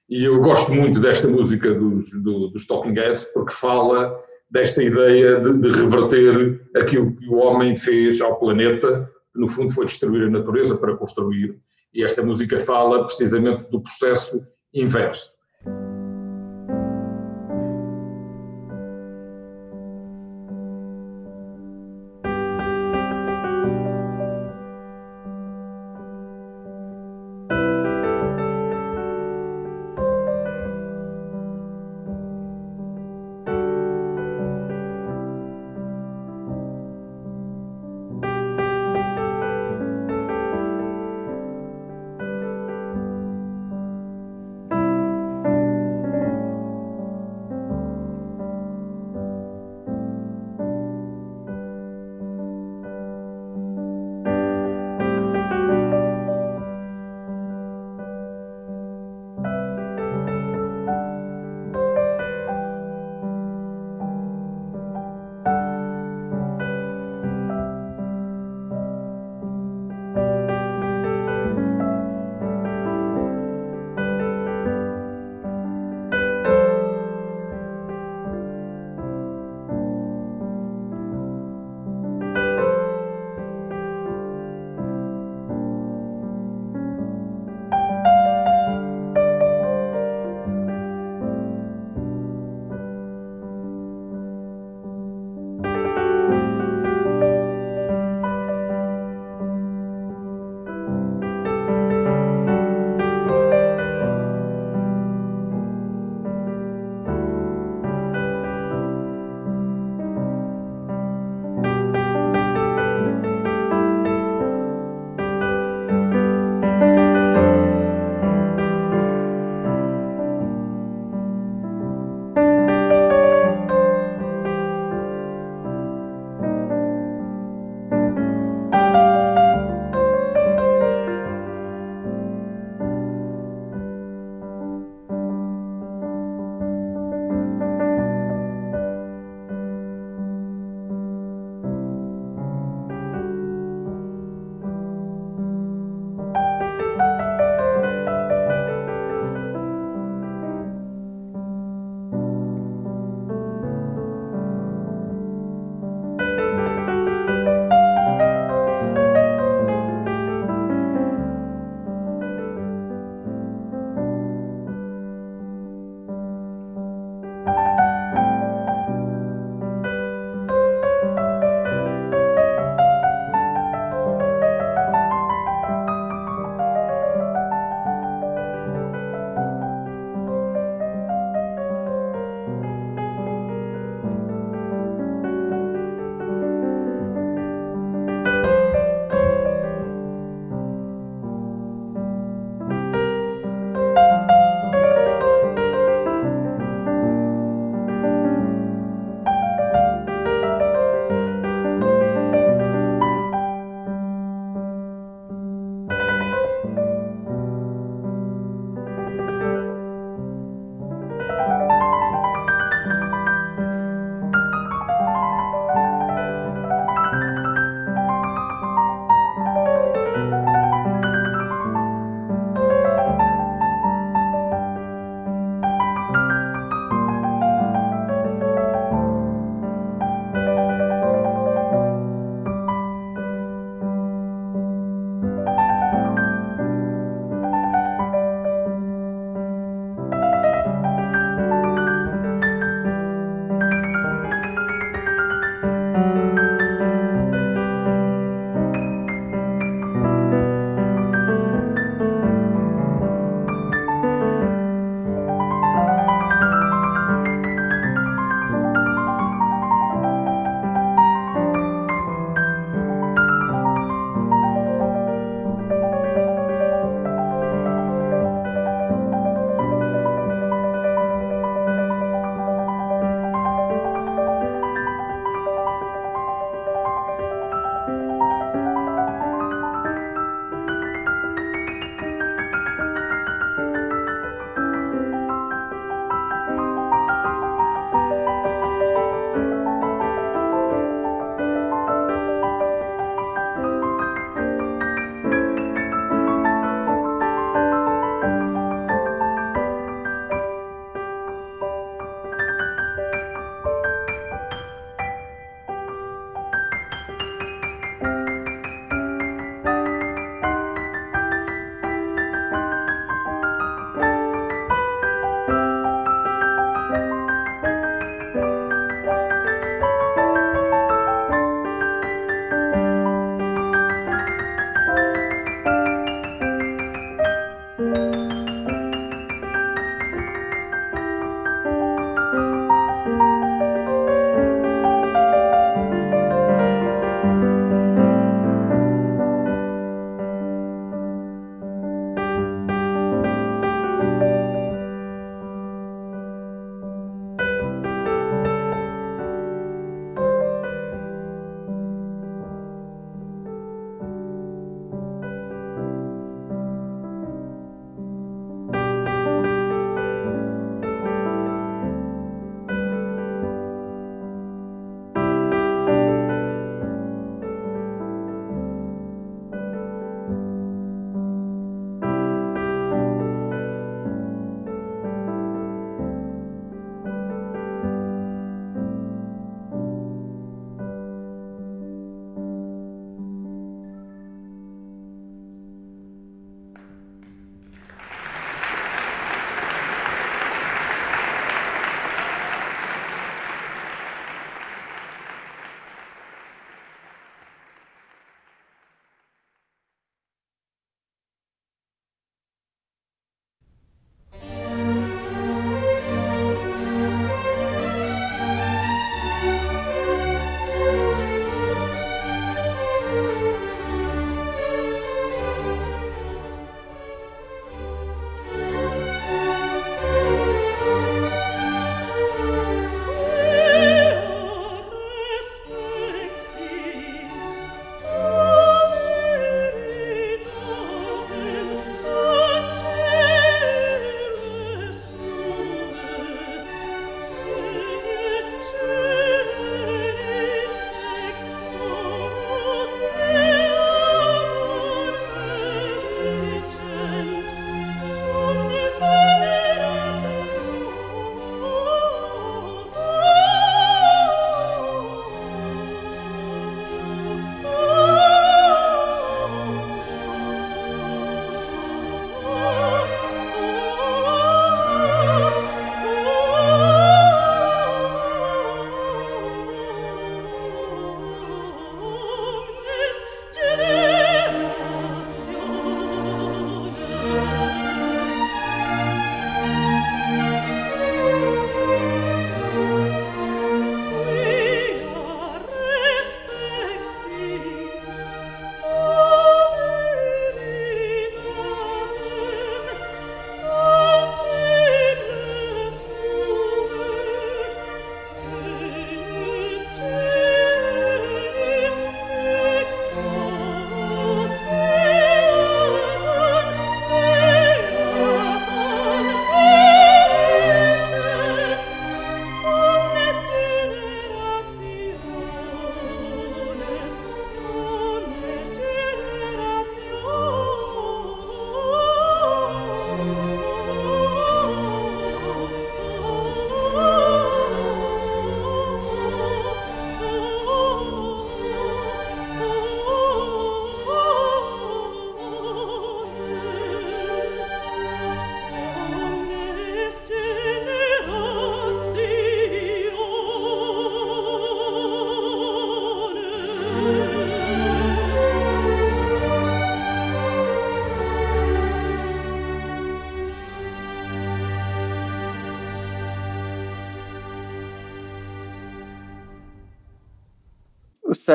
E 0.09 0.25
eu 0.25 0.39
gosto 0.41 0.71
muito 0.71 0.99
desta 0.99 1.27
música 1.27 1.73
dos, 1.73 2.11
do, 2.23 2.47
dos 2.47 2.65
Talking 2.65 2.93
Heads 2.93 3.25
porque 3.25 3.53
fala 3.53 4.19
desta 4.49 4.81
ideia 4.81 5.39
de, 5.39 5.53
de, 5.59 5.69
reverter 5.69 6.61
aquilo 6.75 7.13
que 7.13 7.27
o 7.27 7.35
homem 7.35 7.75
fez 7.75 8.19
ao 8.19 8.39
planeta, 8.39 9.07
que 9.31 9.39
no 9.39 9.47
fundo 9.47 9.71
foi 9.71 9.85
destruir 9.85 10.23
a 10.23 10.29
natureza 10.31 10.75
para 10.75 10.97
construir. 10.97 11.59
E 11.93 12.03
esta 12.03 12.23
música 12.23 12.57
fala 12.57 13.05
precisamente 13.05 13.69
do 13.69 13.81
processo 13.81 14.43
inverso. 14.73 15.31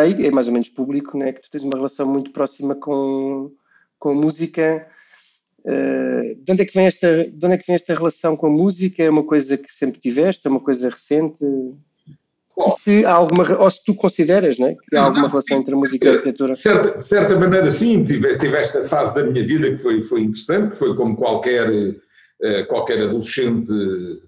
Sei, 0.04 0.26
é 0.26 0.30
mais 0.30 0.46
ou 0.46 0.52
menos 0.52 0.68
público, 0.68 1.16
né, 1.16 1.32
que 1.32 1.40
tu 1.40 1.50
tens 1.50 1.62
uma 1.62 1.76
relação 1.76 2.06
muito 2.06 2.30
próxima 2.30 2.74
com, 2.74 3.50
com 3.98 4.10
a 4.10 4.14
música. 4.14 4.86
Uh, 5.64 6.34
de, 6.36 6.52
onde 6.52 6.62
é 6.62 6.66
que 6.66 6.74
vem 6.74 6.86
esta, 6.86 7.24
de 7.24 7.46
onde 7.46 7.54
é 7.54 7.58
que 7.58 7.66
vem 7.66 7.76
esta 7.76 7.94
relação 7.94 8.36
com 8.36 8.46
a 8.46 8.50
música? 8.50 9.02
É 9.02 9.08
uma 9.08 9.24
coisa 9.24 9.56
que 9.56 9.72
sempre 9.72 9.98
tiveste? 9.98 10.46
É 10.46 10.50
uma 10.50 10.60
coisa 10.60 10.90
recente? 10.90 11.38
Bom, 12.56 12.70
se 12.70 13.04
há 13.04 13.12
alguma, 13.12 13.50
ou 13.58 13.70
se 13.70 13.82
tu 13.84 13.94
consideras 13.94 14.58
né, 14.58 14.76
que 14.88 14.96
há 14.96 15.02
alguma 15.02 15.28
relação 15.28 15.58
entre 15.58 15.74
a 15.74 15.76
música 15.76 16.06
e 16.06 16.08
a 16.08 16.12
arquitetura? 16.12 16.52
De 16.52 16.58
certa, 16.58 16.98
de 16.98 17.06
certa 17.06 17.38
maneira, 17.38 17.70
sim. 17.70 18.04
Tive, 18.04 18.38
tive, 18.38 18.56
esta 18.56 18.82
fase 18.84 19.14
da 19.14 19.24
minha 19.24 19.44
vida 19.44 19.70
que 19.70 19.78
foi, 19.78 20.02
foi 20.02 20.20
interessante, 20.20 20.72
que 20.72 20.78
foi 20.78 20.94
como 20.94 21.16
qualquer, 21.16 21.68
uh, 21.68 22.66
qualquer 22.68 23.02
adolescente 23.02 23.72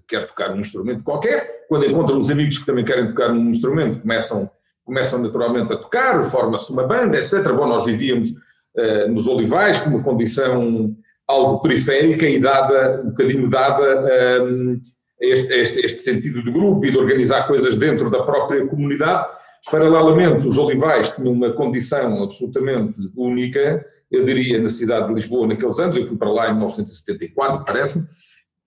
quer 0.07 0.25
tocar 0.27 0.51
um 0.51 0.59
instrumento 0.59 1.03
qualquer. 1.03 1.65
Quando 1.69 1.85
encontra 1.85 2.15
uns 2.15 2.29
amigos 2.29 2.57
que 2.57 2.65
também 2.65 2.83
querem 2.83 3.07
tocar 3.07 3.31
um 3.31 3.49
instrumento, 3.49 4.01
começam, 4.01 4.49
começam 4.87 5.21
naturalmente 5.21 5.73
a 5.73 5.75
tocar, 5.77 6.23
forma-se 6.23 6.71
uma 6.71 6.83
banda, 6.83 7.17
etc. 7.17 7.43
Bom, 7.51 7.67
nós 7.67 7.85
vivíamos 7.85 8.29
uh, 8.29 9.11
nos 9.11 9.27
Olivais 9.27 9.77
com 9.77 9.89
uma 9.89 10.01
condição 10.01 10.95
algo 11.27 11.59
periférica 11.59 12.25
e 12.25 12.39
dada, 12.39 13.01
um 13.03 13.09
bocadinho 13.09 13.49
dada. 13.49 14.41
Um, 14.41 14.79
este, 15.19 15.51
este, 15.51 15.79
este, 15.79 15.99
sentido 15.99 16.43
de 16.43 16.51
grupo 16.51 16.85
e 16.85 16.91
de 16.91 16.97
organizar 16.97 17.47
coisas 17.47 17.75
dentro 17.75 18.09
da 18.09 18.21
própria 18.21 18.65
comunidade. 18.67 19.27
Paralelamente, 19.69 20.47
os 20.47 20.59
Olivais 20.59 21.09
tinham 21.09 21.33
uma 21.33 21.51
condição 21.53 22.23
absolutamente 22.23 23.01
única, 23.15 23.83
eu 24.11 24.23
diria, 24.23 24.61
na 24.61 24.69
cidade 24.69 25.07
de 25.07 25.15
Lisboa 25.15 25.47
naqueles 25.47 25.79
anos, 25.79 25.97
eu 25.97 26.05
fui 26.05 26.17
para 26.17 26.29
lá 26.29 26.49
em 26.49 26.53
1974, 26.53 27.65
parece-me, 27.65 28.05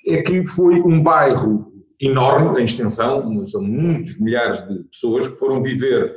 é 0.08 0.20
que 0.22 0.44
foi 0.44 0.80
um 0.80 1.00
bairro 1.00 1.69
enorme 2.00 2.60
em 2.60 2.64
extensão, 2.64 3.44
são 3.44 3.62
muitos 3.62 4.18
milhares 4.18 4.66
de 4.66 4.84
pessoas 4.84 5.26
que 5.28 5.36
foram 5.36 5.62
viver 5.62 6.16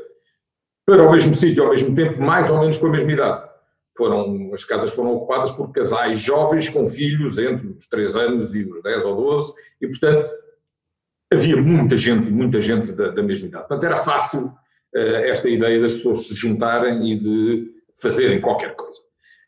para 0.86 1.08
o 1.08 1.12
mesmo 1.12 1.34
sítio 1.34 1.64
ao 1.64 1.70
mesmo 1.70 1.94
tempo, 1.94 2.22
mais 2.22 2.50
ou 2.50 2.60
menos 2.60 2.78
com 2.78 2.88
a 2.88 2.92
mesma 2.92 3.12
idade. 3.12 3.50
Foram, 3.98 4.52
as 4.54 4.64
casas 4.64 4.92
foram 4.92 5.14
ocupadas 5.14 5.52
por 5.52 5.72
casais 5.72 6.20
jovens 6.20 6.70
com 6.70 6.88
filhos 6.88 7.38
entre 7.38 7.68
os 7.68 7.88
3 7.88 8.16
anos 8.16 8.56
e 8.56 8.64
os 8.64 8.82
10 8.82 9.06
ou 9.06 9.16
12, 9.16 9.54
e, 9.82 9.88
portanto, 9.88 10.30
havia 11.32 11.58
muita 11.58 11.96
gente, 11.96 12.32
muita 12.32 12.62
gente 12.62 12.92
da, 12.92 13.10
da 13.10 13.22
mesma 13.22 13.48
idade. 13.48 13.68
Portanto, 13.68 13.86
era 13.86 13.98
fácil 13.98 14.46
uh, 14.46 14.98
esta 15.26 15.50
ideia 15.50 15.82
das 15.82 15.94
pessoas 15.94 16.28
se 16.28 16.36
juntarem 16.36 17.12
e 17.12 17.20
de 17.20 17.72
fazerem 18.02 18.42
qualquer 18.42 18.76
coisa. 18.76 19.00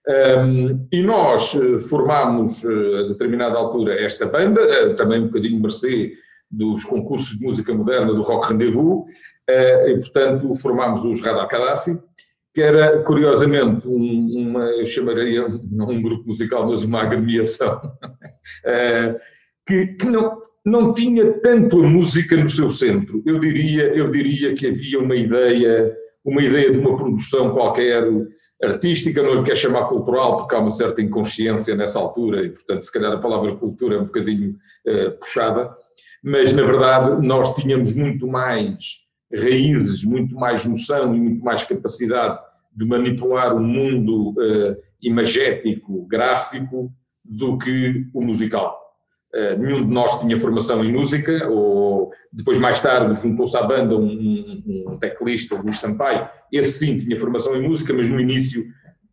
Um, 0.08 0.88
e 0.92 1.02
nós 1.02 1.56
uh, 1.56 1.80
formámos, 1.80 2.64
uh, 2.64 2.98
a 2.98 3.08
determinada 3.08 3.58
altura, 3.58 4.00
esta 4.00 4.28
banda, 4.28 4.96
também 4.96 5.22
um 5.22 5.28
bocadinho 5.28 5.60
mercê 5.60 6.14
dos 6.50 6.84
concursos 6.84 7.38
de 7.38 7.46
música 7.46 7.74
moderna 7.74 8.14
do 8.14 8.22
Rock 8.22 8.52
Rendezvous, 8.52 9.06
e, 9.48 9.96
portanto, 10.00 10.56
formámos 10.56 11.06
os 11.06 11.22
Radar 11.22 11.48
Gaddafi, 11.48 11.98
que 12.56 12.62
era, 12.62 13.04
curiosamente, 13.04 13.86
um, 13.86 14.48
uma, 14.48 14.62
eu 14.62 14.88
chamaria, 14.88 15.46
não 15.70 15.90
um 15.90 16.02
grupo 16.02 16.26
musical, 16.26 16.66
mas 16.66 16.84
uma 16.84 17.02
agremiação, 17.02 17.82
que, 19.68 19.88
que, 19.88 20.06
não, 20.06 20.40
não 20.66 20.94
tinha 20.94 21.34
tanto 21.42 21.84
a 21.84 21.88
música 21.88 22.38
no 22.38 22.48
seu 22.48 22.72
centro. 22.72 23.22
Eu 23.26 23.40
diria, 23.40 23.94
eu 23.94 24.10
diria 24.10 24.56
que 24.56 24.68
havia 24.68 25.00
uma 25.00 25.16
ideia, 25.16 25.94
uma 26.24 26.42
ideia 26.42 26.72
de 26.72 26.80
uma 26.80 26.96
produção 26.96 27.54
qualquer 27.54 28.04
artística, 28.64 29.22
não 29.22 29.36
lhe 29.36 29.44
quer 29.44 29.58
chamar 29.58 29.90
cultural, 29.90 30.38
porque 30.38 30.56
há 30.56 30.60
uma 30.60 30.72
certa 30.72 31.02
inconsciência 31.02 31.76
nessa 31.76 32.00
altura, 32.00 32.46
e 32.46 32.50
portanto, 32.52 32.84
se 32.84 32.92
calhar 32.92 33.12
a 33.12 33.20
palavra 33.20 33.56
cultura 33.56 33.96
é 33.96 34.00
um 34.00 34.06
bocadinho 34.06 34.56
uh, 34.88 35.12
puxada, 35.20 35.76
mas 36.26 36.52
na 36.54 36.64
verdade 36.64 37.24
nós 37.24 37.54
tínhamos 37.54 37.96
muito 37.96 38.28
mais 38.28 39.02
raízes, 39.32 40.04
muito 40.04 40.34
mais 40.34 40.66
noção 40.66 41.16
e 41.16 41.20
muito 41.20 41.46
mais 41.46 41.62
capacidade 41.62 42.40
de 42.76 42.84
manipular 42.84 43.56
o 43.56 43.60
mundo 43.60 44.32
uh, 44.32 44.76
imagético, 45.00 46.08
gráfico, 46.08 46.92
do 47.24 47.60
que 47.60 48.08
o 48.12 48.24
musical. 48.24 48.76
Uh, 49.36 49.60
nenhum 49.60 49.86
de 49.86 49.94
nós 49.94 50.20
tinha 50.20 50.40
formação 50.40 50.84
em 50.84 50.92
música, 50.92 51.48
ou 51.48 52.12
depois 52.34 52.58
mais 52.58 52.82
tarde 52.82 53.22
juntou-se 53.22 53.56
à 53.56 53.62
banda 53.62 53.96
um, 53.96 54.64
um, 54.90 54.98
teclista, 54.98 55.54
o 55.54 55.62
Luís 55.62 55.80
Sampaio, 55.80 56.28
esse 56.52 56.80
sim 56.80 56.98
tinha 56.98 57.20
formação 57.20 57.56
em 57.56 57.68
música, 57.68 57.94
mas 57.94 58.10
no 58.10 58.20
início 58.20 58.66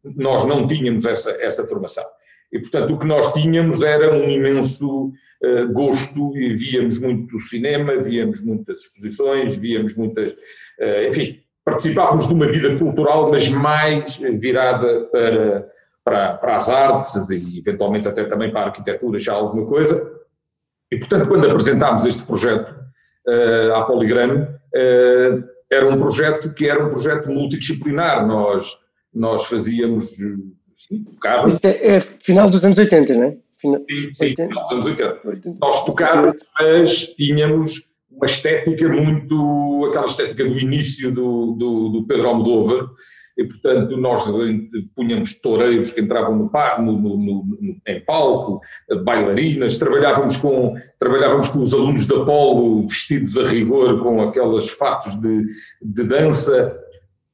nós 0.02 0.46
não 0.46 0.66
tínhamos 0.66 1.04
essa, 1.04 1.30
essa 1.32 1.66
formação. 1.66 2.04
E 2.50 2.58
portanto 2.58 2.94
o 2.94 2.98
que 2.98 3.06
nós 3.06 3.34
tínhamos 3.34 3.82
era 3.82 4.14
um 4.14 4.30
imenso 4.30 5.12
uh, 5.44 5.72
gosto, 5.72 6.36
e 6.36 6.54
víamos 6.54 6.98
muito 6.98 7.40
cinema, 7.40 7.96
víamos 7.96 8.40
muitas 8.42 8.82
exposições, 8.82 9.56
víamos 9.56 9.94
muitas, 9.96 10.32
uh, 10.32 11.08
enfim, 11.08 11.40
participávamos 11.64 12.28
de 12.28 12.34
uma 12.34 12.46
vida 12.46 12.76
cultural, 12.78 13.30
mas 13.30 13.48
mais 13.48 14.18
virada 14.18 15.04
para 15.12 15.72
para, 16.04 16.34
para 16.36 16.56
as 16.56 16.68
artes 16.68 17.28
e 17.30 17.58
eventualmente 17.58 18.08
até 18.08 18.24
também 18.24 18.50
para 18.50 18.62
a 18.62 18.64
arquitetura, 18.66 19.18
já 19.18 19.32
alguma 19.32 19.66
coisa. 19.66 20.10
E, 20.90 20.98
portanto, 20.98 21.28
quando 21.28 21.48
apresentámos 21.48 22.04
este 22.04 22.22
projeto 22.24 22.74
uh, 23.26 23.74
à 23.74 23.84
Poligrama, 23.84 24.60
uh, 24.74 25.44
era 25.70 25.88
um 25.88 25.98
projeto 25.98 26.52
que 26.52 26.68
era 26.68 26.84
um 26.84 26.90
projeto 26.90 27.30
multidisciplinar. 27.30 28.26
Nós, 28.26 28.78
nós 29.14 29.46
fazíamos, 29.46 30.16
sim, 30.74 31.04
tocávamos. 31.04 31.54
Isto 31.54 31.66
é, 31.66 31.96
é 31.96 32.00
final 32.00 32.50
dos 32.50 32.64
anos 32.64 32.76
80, 32.76 33.14
não 33.14 33.22
é? 33.22 33.36
Sim, 33.62 34.10
sim 34.14 34.34
final 34.34 34.62
dos 34.64 34.72
anos 34.72 34.86
80. 34.86 35.56
Nós 35.60 35.84
tocávamos, 35.84 36.36
mas 36.58 37.06
tínhamos 37.08 37.92
uma 38.10 38.26
estética 38.26 38.88
muito, 38.88 39.86
aquela 39.88 40.06
estética 40.06 40.44
do 40.44 40.58
início 40.58 41.10
do, 41.10 41.52
do, 41.52 41.88
do 41.88 42.06
Pedro 42.06 42.28
Almodóvar, 42.28 42.88
e 43.36 43.44
portanto 43.44 43.96
nós 43.96 44.24
punhamos 44.94 45.40
toureiros 45.40 45.90
que 45.90 46.00
entravam 46.00 46.36
no, 46.36 46.50
no, 46.82 46.92
no, 46.92 47.16
no, 47.16 47.76
em 47.86 48.00
palco, 48.04 48.60
bailarinas, 49.04 49.78
trabalhávamos 49.78 50.36
com, 50.36 50.74
trabalhávamos 50.98 51.48
com 51.48 51.60
os 51.60 51.72
alunos 51.72 52.06
da 52.06 52.24
Polo 52.24 52.86
vestidos 52.86 53.36
a 53.38 53.46
rigor 53.48 54.02
com 54.02 54.20
aqueles 54.20 54.68
fatos 54.70 55.18
de, 55.20 55.46
de 55.80 56.04
dança, 56.04 56.76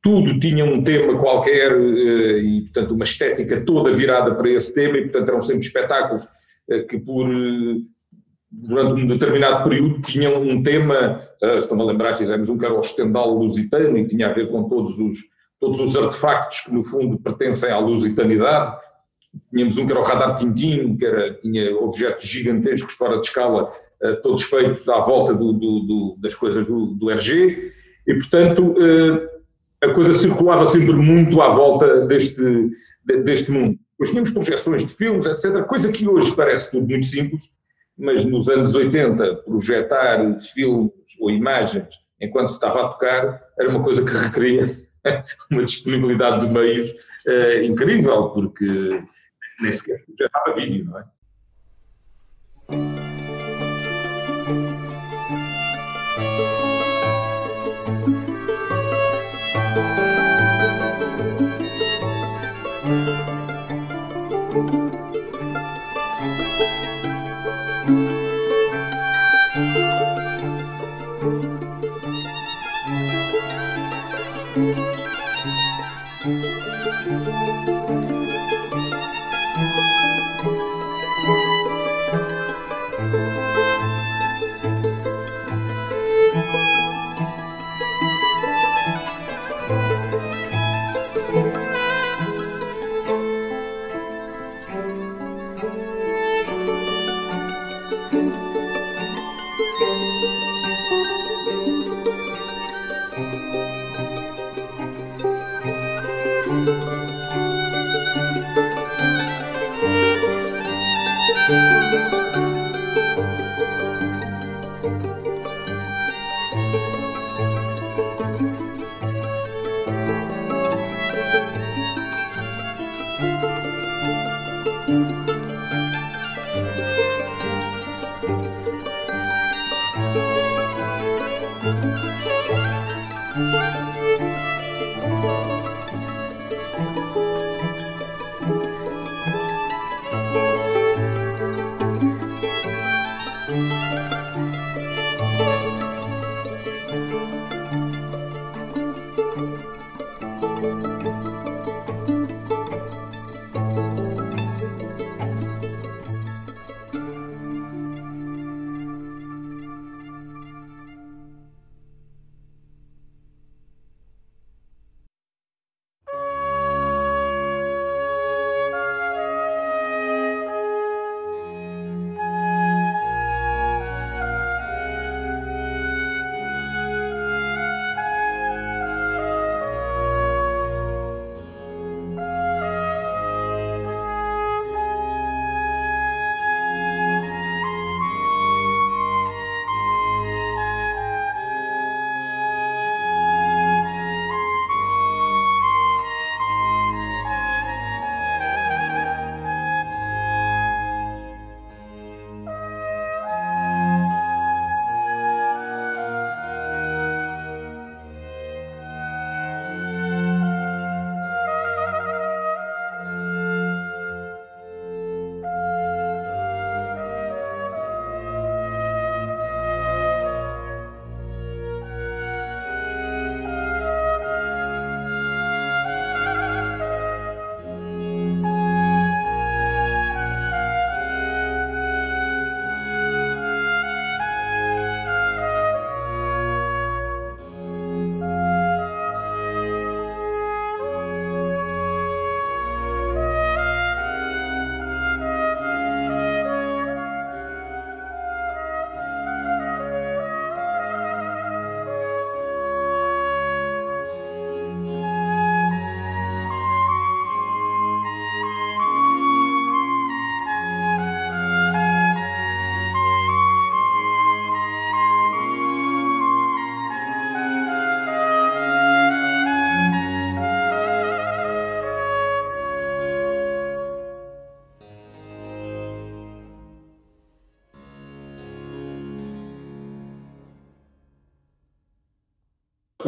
tudo 0.08 0.40
tinha 0.40 0.64
um 0.64 0.82
tema 0.82 1.18
qualquer 1.18 1.70
eh, 1.70 2.38
e 2.38 2.62
portanto 2.62 2.94
uma 2.94 3.04
estética 3.04 3.60
toda 3.60 3.92
virada 3.92 4.34
para 4.34 4.48
esse 4.50 4.74
tema 4.74 4.96
e 4.96 5.02
portanto 5.02 5.28
eram 5.28 5.42
sempre 5.42 5.66
espetáculos 5.66 6.26
eh, 6.70 6.80
que 6.84 6.98
por 6.98 7.28
eh, 7.28 7.82
durante 8.50 9.02
um 9.02 9.06
determinado 9.06 9.68
período 9.68 10.00
tinham 10.00 10.40
um 10.40 10.62
tema, 10.62 11.20
se 11.38 11.58
estão 11.58 11.78
a 11.78 11.84
lembrar, 11.84 12.14
fizemos 12.14 12.48
um 12.48 12.56
que 12.56 12.64
era 12.64 12.72
o 12.72 12.80
Estendal 12.80 13.34
Lusitano 13.34 13.98
e 13.98 14.08
tinha 14.08 14.30
a 14.30 14.32
ver 14.32 14.50
com 14.50 14.66
todos 14.66 14.98
os 14.98 15.18
todos 15.60 15.78
os 15.80 15.94
artefactos 15.94 16.60
que 16.60 16.72
no 16.72 16.82
fundo 16.82 17.18
pertencem 17.18 17.70
à 17.70 17.78
lusitanidade. 17.78 18.78
Tínhamos 19.50 19.76
um 19.76 19.84
que 19.84 19.92
era 19.92 20.00
o 20.00 20.04
radar 20.04 20.36
Tintin, 20.36 20.96
que 20.96 21.04
era, 21.04 21.34
tinha 21.34 21.76
objetos 21.76 22.24
gigantescos 22.24 22.94
fora 22.94 23.20
de 23.20 23.26
escala, 23.26 23.70
eh, 24.00 24.14
todos 24.22 24.44
feitos 24.44 24.88
à 24.88 25.00
volta 25.00 25.34
do, 25.34 25.52
do, 25.52 25.80
do, 25.80 26.16
das 26.18 26.34
coisas 26.34 26.64
do, 26.66 27.10
RG, 27.10 27.72
e 28.06 28.14
portanto 28.14 28.74
eh, 28.80 29.37
a 29.82 29.92
coisa 29.92 30.14
circulava 30.14 30.66
sempre 30.66 30.94
muito 30.94 31.40
à 31.40 31.48
volta 31.48 32.06
deste, 32.06 32.70
deste 33.04 33.50
mundo. 33.50 33.78
Depois 33.92 34.10
tínhamos 34.10 34.30
projeções 34.30 34.84
de 34.84 34.92
filmes, 34.92 35.26
etc., 35.26 35.64
coisa 35.64 35.90
que 35.90 36.06
hoje 36.06 36.34
parece 36.34 36.70
tudo 36.70 36.86
muito 36.86 37.06
simples, 37.06 37.50
mas 37.96 38.24
nos 38.24 38.48
anos 38.48 38.74
80 38.74 39.36
projetar 39.36 40.38
filmes 40.40 40.92
ou 41.20 41.30
imagens 41.30 41.96
enquanto 42.20 42.48
se 42.48 42.54
estava 42.54 42.84
a 42.84 42.88
tocar 42.88 43.42
era 43.58 43.68
uma 43.68 43.82
coisa 43.82 44.04
que 44.04 44.12
requeria 44.12 44.76
uma 45.50 45.64
disponibilidade 45.64 46.46
de 46.46 46.52
meios 46.52 46.90
uh, 46.90 47.64
incrível, 47.64 48.30
porque 48.30 49.02
nem 49.60 49.72
sequer 49.72 50.04
estava 50.20 50.54
vídeo, 50.54 50.84
não 50.84 50.98
é? 50.98 53.07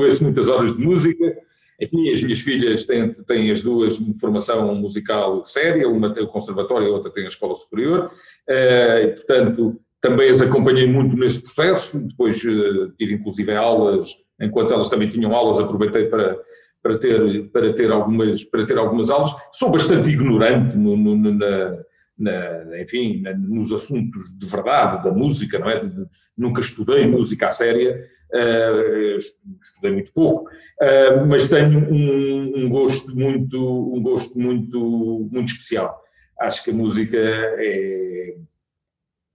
Conheço 0.01 0.25
muitas 0.25 0.49
horas 0.49 0.75
de 0.75 0.83
música. 0.83 1.37
Enfim, 1.81 2.13
as 2.13 2.23
minhas 2.23 2.41
filhas 2.41 2.87
têm, 2.87 3.13
têm 3.27 3.51
as 3.51 3.63
duas 3.63 3.99
formação 4.19 4.75
musical 4.75 5.45
séria, 5.45 5.89
uma 5.89 6.13
tem 6.13 6.23
o 6.23 6.29
conservatório 6.29 6.87
e 6.87 6.91
a 6.91 6.93
outra 6.93 7.11
tem 7.11 7.25
a 7.25 7.29
escola 7.29 7.57
superior, 7.57 8.11
uh, 8.49 8.99
e, 9.03 9.07
portanto 9.09 9.81
também 10.01 10.31
as 10.31 10.41
acompanhei 10.41 10.87
muito 10.87 11.15
nesse 11.15 11.43
processo, 11.43 12.01
depois 12.01 12.43
uh, 12.45 12.91
tive 12.99 13.15
inclusive 13.15 13.55
aulas, 13.55 14.15
enquanto 14.41 14.73
elas 14.73 14.89
também 14.89 15.09
tinham 15.09 15.35
aulas, 15.35 15.59
aproveitei 15.59 16.07
para, 16.07 16.39
para, 16.83 16.99
ter, 16.99 17.51
para, 17.51 17.73
ter, 17.73 17.91
algumas, 17.91 18.43
para 18.45 18.67
ter 18.67 18.79
algumas 18.79 19.11
aulas. 19.11 19.35
Sou 19.53 19.71
bastante 19.71 20.09
ignorante 20.09 20.77
no, 20.77 20.97
no, 20.97 21.17
na, 21.17 21.79
na, 22.19 22.81
enfim, 22.81 23.21
na, 23.21 23.35
nos 23.35 23.73
assuntos 23.73 24.39
de 24.39 24.47
verdade, 24.47 25.05
da 25.05 25.13
música, 25.13 25.59
não 25.59 25.69
é? 25.69 25.81
De, 25.81 25.91
de, 25.91 26.07
nunca 26.37 26.63
estudei 26.63 27.07
música 27.07 27.51
séria, 27.51 28.03
uh, 28.35 29.17
estudei 29.63 29.93
muito 29.93 30.13
pouco, 30.13 30.49
uh, 30.49 31.27
mas 31.27 31.49
tenho 31.49 31.79
um, 31.91 32.65
um, 32.65 32.69
gosto 32.69 33.15
muito, 33.15 33.95
um 33.95 34.03
gosto 34.03 34.39
muito, 34.39 35.29
muito 35.31 35.49
especial. 35.53 36.01
Acho 36.41 36.65
que 36.65 36.71
a 36.71 36.75
música 36.75 37.17
é, 37.19 38.37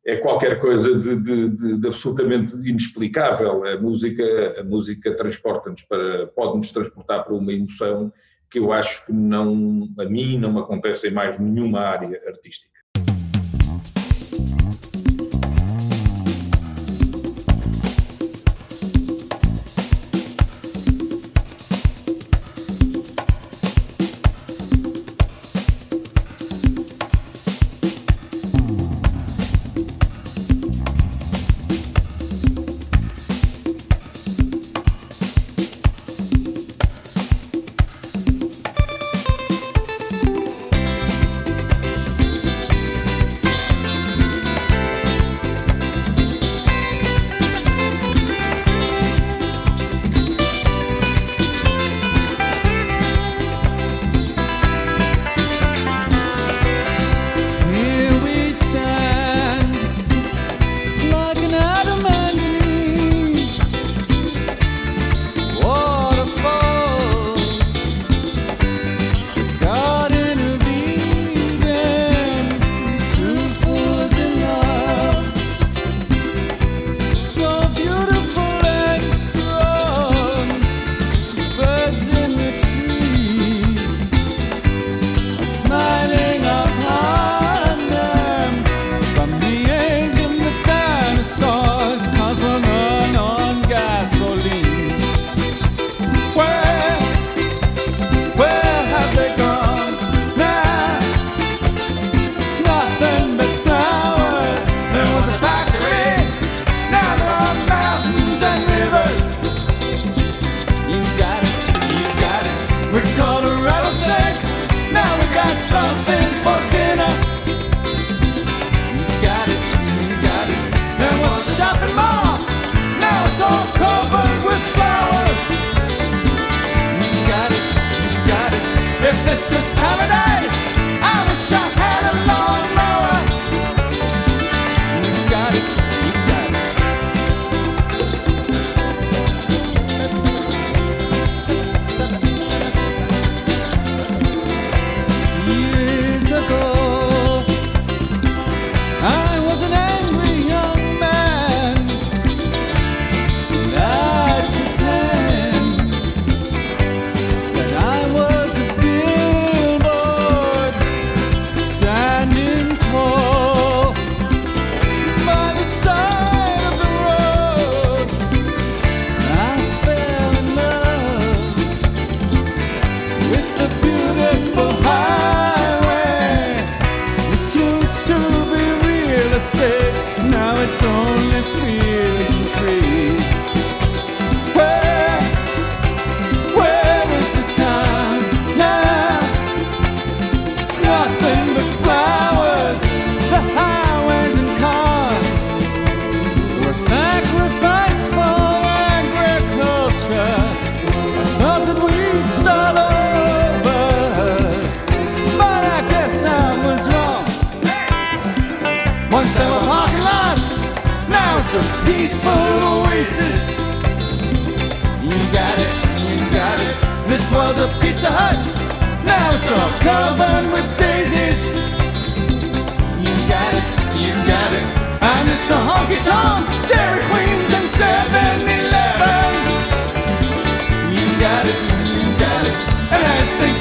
é 0.06 0.18
qualquer 0.18 0.60
coisa 0.60 0.98
de, 0.98 1.16
de, 1.22 1.78
de, 1.78 1.88
absolutamente 1.88 2.56
inexplicável. 2.68 3.66
A 3.66 3.80
música, 3.80 4.60
a 4.60 4.64
música 4.64 5.16
transporta-nos 5.16 5.84
para, 5.84 6.28
pode-nos 6.28 6.72
transportar 6.72 7.24
para 7.24 7.36
uma 7.36 7.54
emoção 7.54 8.12
que 8.50 8.60
eu 8.60 8.72
acho 8.72 9.06
que 9.06 9.12
não, 9.12 9.90
a 10.00 10.06
mim 10.06 10.38
não 10.38 10.54
me 10.54 10.60
acontece 10.60 11.08
em 11.08 11.12
mais 11.12 11.38
nenhuma 11.38 11.82
área 11.82 12.22
artística. 12.28 12.75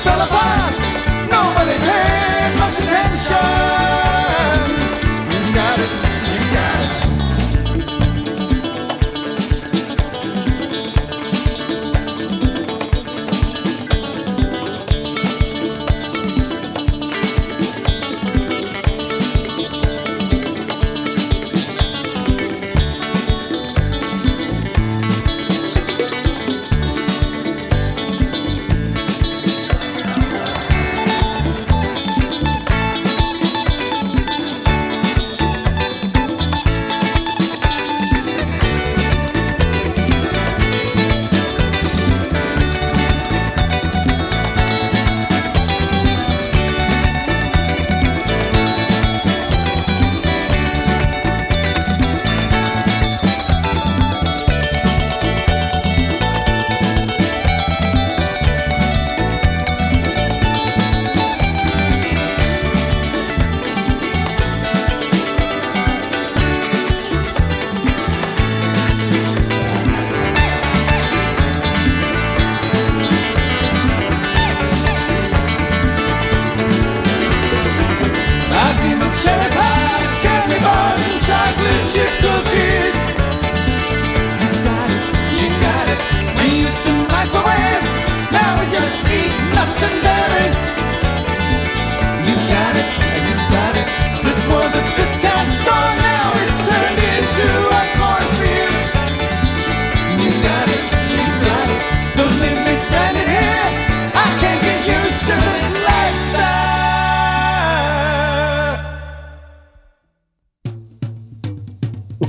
fell 0.05 0.21
apart. 0.21 0.54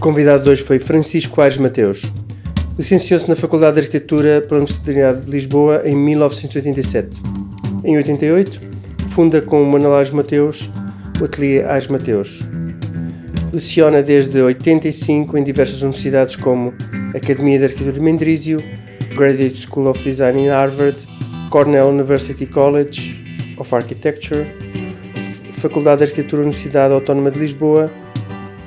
Convidado 0.05 0.43
de 0.43 0.51
hoje 0.51 0.61
foi 0.61 0.77
Francisco 0.77 1.41
Aires 1.41 1.57
Mateus. 1.57 2.03
Licenciou-se 2.77 3.27
na 3.27 3.35
Faculdade 3.35 3.73
de 3.73 3.87
Arquitetura 3.87 4.39
pela 4.39 4.59
Universidade 4.59 5.25
de 5.25 5.31
Lisboa 5.31 5.81
em 5.83 5.95
1987. 5.95 7.23
Em 7.83 7.97
88, 7.97 8.61
funda 9.09 9.41
com 9.41 9.63
Manuel 9.65 9.95
Aires 9.95 10.11
Mateus 10.11 10.69
o 11.19 11.25
Ateliê 11.25 11.63
Aires 11.63 11.87
Mateus. 11.87 12.43
Leciona 13.51 14.03
desde 14.03 14.39
85 14.39 15.39
em 15.39 15.43
diversas 15.43 15.81
universidades 15.81 16.35
como 16.35 16.71
Academia 17.15 17.57
de 17.57 17.63
Arquitetura 17.63 17.93
de 17.93 17.99
Mendrisio, 17.99 18.59
Graduate 19.15 19.57
School 19.57 19.89
of 19.89 20.03
Design 20.03 20.39
em 20.39 20.49
Harvard, 20.49 20.99
Cornell 21.49 21.89
University 21.89 22.45
College 22.45 23.25
of 23.57 23.73
Architecture, 23.73 24.45
Faculdade 25.53 25.97
de 25.97 26.03
Arquitetura 26.03 26.43
Universidade 26.43 26.93
Autónoma 26.93 27.31
de 27.31 27.39
Lisboa, 27.39 27.91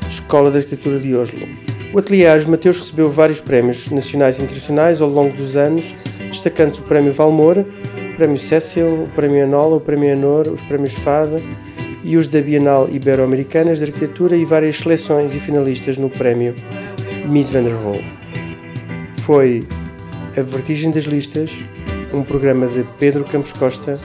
Escola 0.09 0.51
de 0.51 0.59
Arquitetura 0.59 0.99
de 0.99 1.15
Oslo. 1.15 1.47
O 1.93 1.99
Ateliê 1.99 2.27
Aires 2.27 2.47
Mateus 2.47 2.79
recebeu 2.79 3.11
vários 3.11 3.41
prémios 3.41 3.91
nacionais 3.91 4.39
e 4.39 4.43
internacionais 4.43 5.01
ao 5.01 5.09
longo 5.09 5.37
dos 5.37 5.57
anos, 5.57 5.95
destacando-se 6.29 6.81
o 6.81 6.85
Prémio 6.85 7.13
Valmor, 7.13 7.59
o 7.59 8.17
Prémio 8.17 8.39
Cecil, 8.39 9.05
o 9.05 9.09
Prémio 9.15 9.45
Anola, 9.45 9.77
o 9.77 9.81
Prémio 9.81 10.13
Anor, 10.13 10.49
os 10.49 10.63
Prémios 10.63 10.95
Fada 10.95 11.43
e 12.03 12.17
os 12.17 12.27
da 12.27 12.41
Bienal 12.41 12.89
Ibero-Americanas 12.91 13.79
de 13.79 13.85
Arquitetura 13.85 14.37
e 14.37 14.45
várias 14.45 14.79
seleções 14.79 15.35
e 15.35 15.41
finalistas 15.41 15.99
no 15.99 16.09
Prémio 16.09 16.55
Miss 17.27 17.51
Vanderhall. 17.51 18.01
Foi 19.23 19.67
A 20.37 20.43
Vertigem 20.43 20.91
das 20.91 21.05
Listas, 21.05 21.65
um 22.13 22.23
programa 22.23 22.67
de 22.67 22.85
Pedro 22.99 23.25
Campos 23.25 23.53
Costa, 23.53 23.99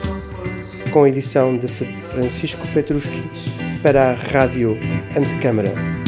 com 0.90 1.04
a 1.04 1.08
edição 1.08 1.56
de 1.56 1.66
Francisco 1.68 2.66
Petruski 2.74 3.22
para 3.84 4.12
a 4.12 4.14
Rádio 4.14 4.78
Antecâmara. 5.14 6.03